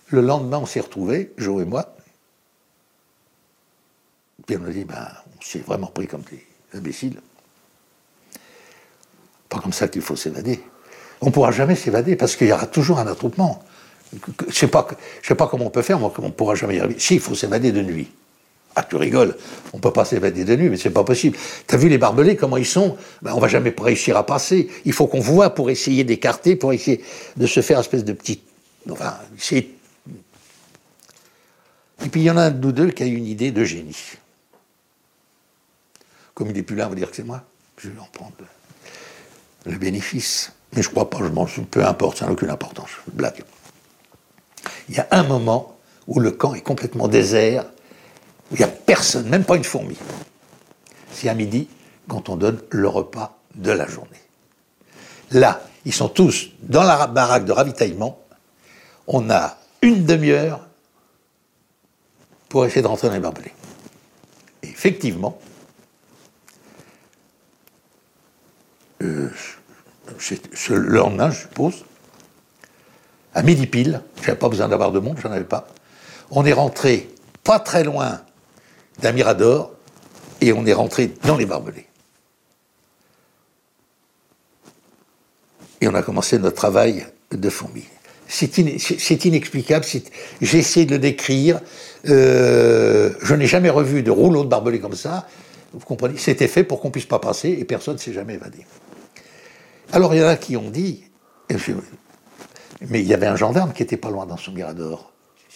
Le 0.08 0.21
lendemain, 0.21 0.60
on 0.60 0.65
s'est 0.65 0.82
retrouvés, 0.82 1.32
Joe 1.38 1.62
et 1.62 1.65
moi. 1.65 1.95
Puis 4.45 4.58
on 4.58 4.65
a 4.65 4.69
dit, 4.69 4.84
ben, 4.84 5.08
on 5.38 5.41
s'est 5.41 5.60
vraiment 5.60 5.88
pris 5.88 6.08
comme 6.08 6.23
des 6.23 6.43
imbéciles. 6.77 7.19
Pas 9.47 9.60
comme 9.60 9.73
ça 9.73 9.88
qu'il 9.88 10.01
faut 10.01 10.15
s'évader. 10.15 10.62
On 11.21 11.27
ne 11.27 11.32
pourra 11.32 11.51
jamais 11.51 11.75
s'évader 11.75 12.15
parce 12.15 12.36
qu'il 12.36 12.47
y 12.47 12.54
aura 12.54 12.67
toujours 12.67 12.99
un 12.99 13.08
attroupement. 13.08 13.63
Je 14.12 14.45
ne 14.45 14.51
sais, 14.51 14.67
pas, 14.67 14.88
sais 15.23 15.36
pas 15.36 15.47
comment 15.47 15.67
on 15.67 15.69
peut 15.69 15.82
faire, 15.82 16.01
on 16.04 16.12
ne 16.21 16.32
pourra 16.32 16.56
jamais 16.56 16.75
y 16.75 16.80
arriver. 16.80 16.99
Si, 16.99 17.15
il 17.15 17.21
faut 17.21 17.36
s'évader 17.36 17.71
de 17.71 17.82
nuit. 17.82 18.12
Ah, 18.75 18.84
tu 18.84 18.95
rigoles, 18.95 19.36
on 19.73 19.79
peut 19.79 19.91
pas 19.91 20.05
s'évader 20.05 20.45
de 20.45 20.55
nuit, 20.55 20.69
mais 20.69 20.77
c'est 20.77 20.91
pas 20.91 21.03
possible. 21.03 21.38
Tu 21.67 21.75
as 21.75 21.77
vu 21.77 21.89
les 21.89 21.97
barbelés, 21.97 22.38
comment 22.38 22.57
ils 22.57 22.65
sont? 22.65 22.95
Ben, 23.21 23.34
On 23.34 23.39
va 23.39 23.49
jamais 23.49 23.73
réussir 23.77 24.15
à 24.15 24.25
passer. 24.25 24.69
Il 24.86 24.93
faut 24.93 25.07
qu'on 25.07 25.19
voit 25.19 25.49
pour 25.49 25.69
essayer 25.69 26.03
d'écarter, 26.03 26.55
pour 26.55 26.71
essayer 26.71 27.03
de 27.36 27.47
se 27.47 27.62
faire 27.62 27.77
une 27.77 27.81
espèce 27.81 28.05
de 28.05 28.13
petit. 28.13 28.41
Enfin, 28.89 29.17
c'est. 29.38 29.67
Et 32.03 32.10
puis 32.10 32.21
il 32.21 32.23
y 32.23 32.31
en 32.31 32.38
a 32.38 32.43
un 32.43 32.51
de 32.51 32.65
nous 32.65 32.71
deux 32.71 32.91
qui 32.91 33.03
a 33.03 33.05
une 33.05 33.27
idée 33.27 33.51
de 33.51 33.63
génie. 33.63 33.97
Comme 36.34 36.49
il 36.49 36.53
n'est 36.53 36.63
plus 36.63 36.75
là, 36.75 36.88
on 36.88 36.89
va 36.89 36.95
dire 36.95 37.10
que 37.10 37.15
c'est 37.15 37.23
moi. 37.23 37.43
Je 37.77 37.89
vais 37.89 37.99
en 37.99 38.07
prendre 38.12 38.34
le 39.65 39.77
bénéfice. 39.77 40.53
Mais 40.75 40.81
je 40.81 40.89
crois 40.89 41.10
pas, 41.10 41.19
je 41.19 41.25
m'en 41.25 41.45
peu 41.69 41.86
importe, 41.86 42.19
ça 42.19 42.25
n'a 42.25 42.31
aucune 42.31 42.49
importance. 42.49 42.89
Blague. 43.12 43.43
Il 44.89 44.95
y 44.95 44.99
a 44.99 45.07
un 45.12 45.23
moment 45.23 45.77
où 46.07 46.19
le 46.19 46.31
camp 46.31 46.53
est 46.53 46.62
complètement 46.62 47.07
désert, 47.07 47.65
où 48.51 48.55
il 48.55 48.57
n'y 48.57 48.63
a 48.63 48.67
personne, 48.67 49.27
même 49.29 49.43
pas 49.43 49.55
une 49.55 49.63
fourmi. 49.63 49.97
C'est 51.11 51.29
à 51.29 51.33
midi, 51.33 51.67
quand 52.07 52.29
on 52.29 52.35
donne 52.35 52.61
le 52.69 52.87
repas 52.87 53.37
de 53.55 53.71
la 53.71 53.87
journée. 53.87 54.09
Là, 55.31 55.61
ils 55.85 55.93
sont 55.93 56.09
tous 56.09 56.49
dans 56.61 56.83
la 56.83 57.07
baraque 57.07 57.45
de 57.45 57.51
ravitaillement. 57.51 58.19
On 59.07 59.29
a 59.29 59.57
une 59.81 60.05
demi-heure 60.05 60.67
pour 62.49 62.65
essayer 62.65 62.81
de 62.81 62.87
rentrer 62.87 63.07
dans 63.07 63.13
les 63.13 63.19
barbelés. 63.19 63.53
Effectivement, 64.61 65.39
euh, 69.01 69.29
le 70.69 70.77
lendemain, 70.77 71.31
je 71.31 71.41
suppose, 71.41 71.85
à 73.33 73.41
midi 73.41 73.65
pile, 73.67 74.01
j'avais 74.21 74.37
pas 74.37 74.49
besoin 74.49 74.67
d'avoir 74.67 74.91
de 74.91 74.99
monde, 74.99 75.17
j'en 75.21 75.31
avais 75.31 75.45
pas. 75.45 75.67
On 76.29 76.45
est 76.45 76.53
rentré 76.53 77.09
pas 77.43 77.59
très 77.59 77.83
loin 77.83 78.21
d'un 78.99 79.12
mirador 79.12 79.71
et 80.41 80.54
on 80.54 80.65
est 80.65 80.73
rentré 80.73 81.12
dans 81.23 81.38
les 81.38 81.45
barbelés. 81.45 81.88
Et 85.82 85.88
on 85.88 85.95
a 85.95 86.01
commencé 86.04 86.38
notre 86.38 86.56
travail 86.56 87.06
de 87.32 87.49
fourmi. 87.49 87.86
C'est 88.27 89.25
inexplicable, 89.25 89.86
j'ai 90.41 90.58
essayé 90.58 90.86
de 90.86 90.91
le 90.91 90.99
décrire, 90.99 91.60
euh, 92.08 93.12
je 93.21 93.36
n'ai 93.36 93.45
jamais 93.45 93.69
revu 93.69 94.04
de 94.04 94.12
rouleau 94.12 94.45
de 94.45 94.49
barbelés 94.49 94.80
comme 94.80 94.95
ça, 94.95 95.27
vous 95.73 95.86
comprenez, 95.86 96.17
c'était 96.17 96.47
fait 96.47 96.63
pour 96.63 96.80
qu'on 96.80 96.91
puisse 96.91 97.06
pas 97.06 97.19
passer 97.19 97.49
et 97.49 97.65
personne 97.65 97.95
ne 97.95 97.99
s'est 97.99 98.13
jamais 98.13 98.36
évadé. 98.36 98.65
Alors 99.91 100.13
il 100.15 100.21
y 100.21 100.23
en 100.23 100.27
a 100.27 100.38
qui 100.38 100.56
ont 100.56 100.69
dit, 100.69 101.04
mais 102.88 103.01
il 103.01 103.08
y 103.08 103.13
avait 103.13 103.27
un 103.27 103.36
gendarme 103.36 103.73
qui 103.73 103.84
était 103.84 103.97
pas 103.97 104.10
loin 104.10 104.25
dans 104.25 104.38
son 104.38 104.54
mirador. 104.54 105.11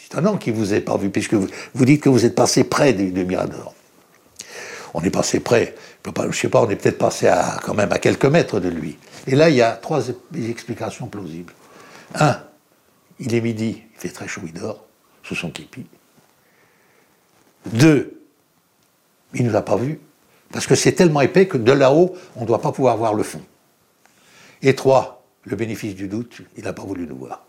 C'est 0.06 0.14
étonnant 0.18 0.38
qu'il 0.38 0.54
vous 0.54 0.72
ait 0.76 0.82
pas 0.82 0.98
vu, 0.98 1.10
puisque 1.10 1.34
vous, 1.34 1.48
vous 1.74 1.86
dites 1.86 2.04
que 2.04 2.10
vous 2.10 2.26
êtes 2.26 2.36
passé 2.36 2.64
près 2.64 2.94
du, 2.94 3.26
mirador. 3.26 3.74
On 4.94 5.02
est 5.02 5.10
passé 5.10 5.40
près, 5.40 5.74
je 6.06 6.28
ne 6.28 6.32
sais 6.32 6.48
pas, 6.48 6.62
on 6.62 6.70
est 6.70 6.76
peut-être 6.76 7.00
passé 7.00 7.28
à, 7.28 7.60
quand 7.64 7.74
même 7.74 7.92
à 7.92 7.98
quelques 7.98 8.26
mètres 8.26 8.60
de 8.60 8.70
lui. 8.70 8.98
Et 9.26 9.36
là, 9.36 9.50
il 9.50 9.56
y 9.56 9.64
a 9.64 9.72
trois 9.72 10.04
explications 10.36 11.08
plausibles. 11.08 11.54
Un, 12.14 12.40
il 13.20 13.34
est 13.34 13.42
midi, 13.42 13.82
il 13.96 14.00
fait 14.00 14.10
très 14.10 14.28
chaud, 14.28 14.42
il 14.46 14.54
dort, 14.54 14.86
sous 15.24 15.34
son 15.34 15.50
képi. 15.50 15.88
Deux, 17.66 18.22
il 19.34 19.44
ne 19.44 19.50
nous 19.50 19.56
a 19.56 19.64
pas 19.64 19.76
vus, 19.76 20.00
parce 20.52 20.68
que 20.68 20.76
c'est 20.76 20.92
tellement 20.92 21.22
épais 21.22 21.48
que 21.48 21.58
de 21.58 21.72
là-haut, 21.72 22.16
on 22.36 22.42
ne 22.42 22.46
doit 22.46 22.62
pas 22.62 22.72
pouvoir 22.72 22.96
voir 22.96 23.16
le 23.16 23.24
fond. 23.24 23.42
Et 24.62 24.76
trois, 24.76 25.26
le 25.46 25.56
bénéfice 25.56 25.96
du 25.96 26.08
doute, 26.08 26.42
il 26.58 26.64
n'a 26.64 26.74
pas 26.74 26.84
voulu 26.84 27.08
nous 27.08 27.18
voir. 27.18 27.44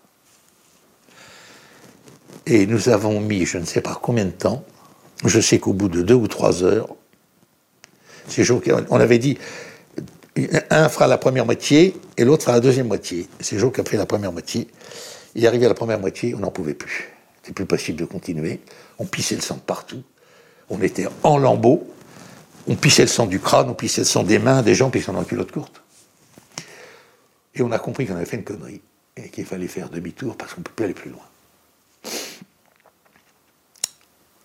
Et 2.45 2.67
nous 2.67 2.89
avons 2.89 3.21
mis, 3.21 3.47
je 3.47 3.59
ne 3.59 3.65
sais 3.65 3.81
pas 3.81 3.99
combien 4.01 4.25
de 4.25 4.31
temps, 4.31 4.65
je 5.25 5.41
sais 5.41 5.59
qu'au 5.59 5.73
bout 5.73 5.89
de 5.89 6.03
deux 6.03 6.15
ou 6.15 6.29
trois 6.29 6.63
heures, 6.63 6.89
on 8.91 9.01
avait 9.01 9.19
dit, 9.19 9.39
un 10.71 10.89
fera 10.89 11.07
la 11.07 11.19
première 11.19 11.47
moitié 11.47 11.97
et 12.17 12.25
l'autre 12.25 12.45
fera 12.45 12.57
la 12.57 12.61
deuxième 12.61 12.89
moitié. 12.89 13.29
C'est 13.41 13.59
Joe 13.59 13.73
qui 13.73 13.81
a 13.81 13.85
fait 13.85 13.97
la 13.97 14.07
première 14.07 14.33
moitié. 14.33 14.69
Il 15.35 15.45
est 15.45 15.47
arrivé 15.49 15.67
à 15.67 15.69
la 15.69 15.75
première 15.75 16.01
moitié, 16.01 16.35
on 16.35 16.41
n'en 16.41 16.51
pouvait 16.51 16.75
plus. 16.75 17.11
C'était 17.37 17.55
plus 17.55 17.67
possible 17.67 17.99
de 17.99 18.05
continuer. 18.05 18.61
On 18.99 19.07
pissait 19.07 19.37
le 19.37 19.41
sang 19.41 19.59
partout. 19.65 20.03
On 20.69 20.83
était 20.83 21.07
en 21.23 21.39
lambeaux. 21.39 21.87
On 22.69 22.75
pissait 22.75 23.03
le 23.03 23.09
sang 23.09 23.27
du 23.27 23.39
crâne, 23.39 23.71
on 23.71 23.75
pissait 23.75 24.01
le 24.01 24.07
sang 24.07 24.25
des 24.25 24.41
mains, 24.41 24.63
des 24.63 24.75
gens, 24.75 24.91
puis 24.91 25.01
sont 25.01 25.15
en 25.15 25.23
culotte 25.23 25.53
courte. 25.53 25.83
Et 27.55 27.63
on 27.63 27.71
a 27.71 27.79
compris 27.79 28.07
qu'on 28.07 28.17
avait 28.17 28.25
fait 28.25 28.37
une 28.37 28.45
connerie 28.45 28.81
et 29.17 29.31
qu'il 29.31 29.47
fallait 29.47 29.69
faire 29.69 29.89
demi-tour 29.89 30.37
parce 30.37 30.53
qu'on 30.53 30.61
ne 30.61 30.65
peut 30.65 30.73
plus 30.75 30.85
aller 30.85 30.95
plus 30.95 31.11
loin. 31.11 31.23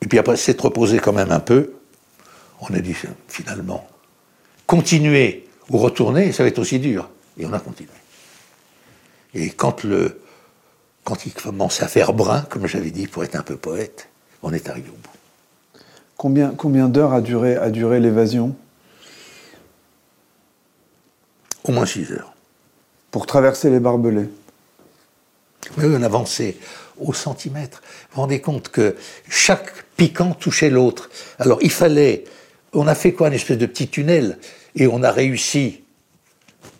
Et 0.01 0.07
puis 0.07 0.17
après 0.17 0.37
s'être 0.37 0.65
reposé 0.65 0.99
quand 0.99 1.13
même 1.13 1.31
un 1.31 1.39
peu, 1.39 1.73
on 2.59 2.73
a 2.73 2.79
dit 2.79 2.95
finalement, 3.27 3.87
continuer 4.67 5.47
ou 5.69 5.77
retourner, 5.77 6.31
ça 6.31 6.43
va 6.43 6.49
être 6.49 6.59
aussi 6.59 6.79
dur. 6.79 7.09
Et 7.37 7.45
on 7.45 7.53
a 7.53 7.59
continué. 7.59 7.89
Et 9.33 9.49
quand, 9.49 9.83
le, 9.83 10.21
quand 11.03 11.25
il 11.25 11.33
commençait 11.33 11.83
à 11.83 11.87
faire 11.87 12.13
brun, 12.13 12.41
comme 12.49 12.67
j'avais 12.67 12.91
dit, 12.91 13.07
pour 13.07 13.23
être 13.23 13.35
un 13.35 13.43
peu 13.43 13.55
poète, 13.55 14.09
on 14.43 14.53
est 14.53 14.69
arrivé 14.69 14.89
au 14.89 14.93
bout. 14.93 15.81
Combien, 16.17 16.53
combien 16.55 16.87
d'heures 16.87 17.13
a 17.13 17.21
duré, 17.21 17.55
a 17.55 17.69
duré 17.69 17.99
l'évasion? 17.99 18.55
Au 21.63 21.71
moins 21.71 21.85
6 21.85 22.11
heures. 22.11 22.33
Pour 23.11 23.25
traverser 23.25 23.69
les 23.69 23.79
barbelés 23.79 24.29
Oui, 25.77 25.85
on 25.87 26.01
avançait 26.01 26.57
au 27.01 27.13
centimètre. 27.13 27.81
Vous 27.81 28.15
vous 28.15 28.21
rendez 28.21 28.41
compte 28.41 28.69
que 28.69 28.95
chaque 29.29 29.71
piquant 29.97 30.33
touchait 30.33 30.69
l'autre. 30.69 31.09
Alors 31.39 31.59
il 31.61 31.71
fallait. 31.71 32.23
On 32.73 32.87
a 32.87 32.95
fait 32.95 33.11
quoi 33.13 33.27
Une 33.27 33.33
espèce 33.33 33.57
de 33.57 33.65
petit 33.65 33.87
tunnel. 33.87 34.37
Et 34.75 34.87
on 34.87 35.03
a 35.03 35.11
réussi 35.11 35.83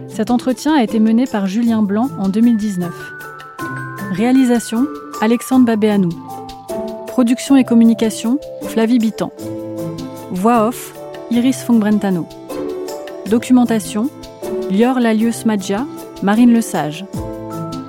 Cet 0.07 0.29
entretien 0.29 0.75
a 0.75 0.83
été 0.83 0.99
mené 0.99 1.25
par 1.25 1.47
Julien 1.47 1.81
Blanc 1.81 2.09
en 2.19 2.29
2019. 2.29 2.93
Réalisation 4.11 4.87
Alexandre 5.21 5.65
Babéanou. 5.65 6.09
Production 7.07 7.57
et 7.57 7.63
communication 7.63 8.39
Flavie 8.63 8.97
Bitan. 8.97 9.31
Voix 10.31 10.67
off 10.67 10.93
Iris 11.29 11.63
Fongbrentano. 11.63 12.27
Documentation 13.29 14.09
Lior 14.71 14.99
Lalieu 14.99 15.31
Smadja, 15.31 15.85
Marine 16.23 16.53
Lesage. 16.53 17.05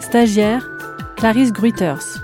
Stagiaire 0.01 0.69
Clarisse 1.17 1.53
Gruiters. 1.53 2.19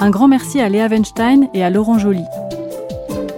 Un 0.00 0.10
grand 0.10 0.28
merci 0.28 0.60
à 0.60 0.68
Léa 0.68 0.88
Weinstein 0.88 1.48
et 1.54 1.64
à 1.64 1.70
Laurent 1.70 1.98
Joly. 1.98 2.24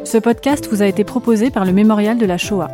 Ce 0.05 0.19
podcast 0.19 0.69
vous 0.71 0.83
a 0.83 0.87
été 0.87 1.05
proposé 1.05 1.51
par 1.51 1.65
le 1.65 1.73
Mémorial 1.73 2.19
de 2.19 2.27
la 2.27 2.39
Shoah. 2.39 2.69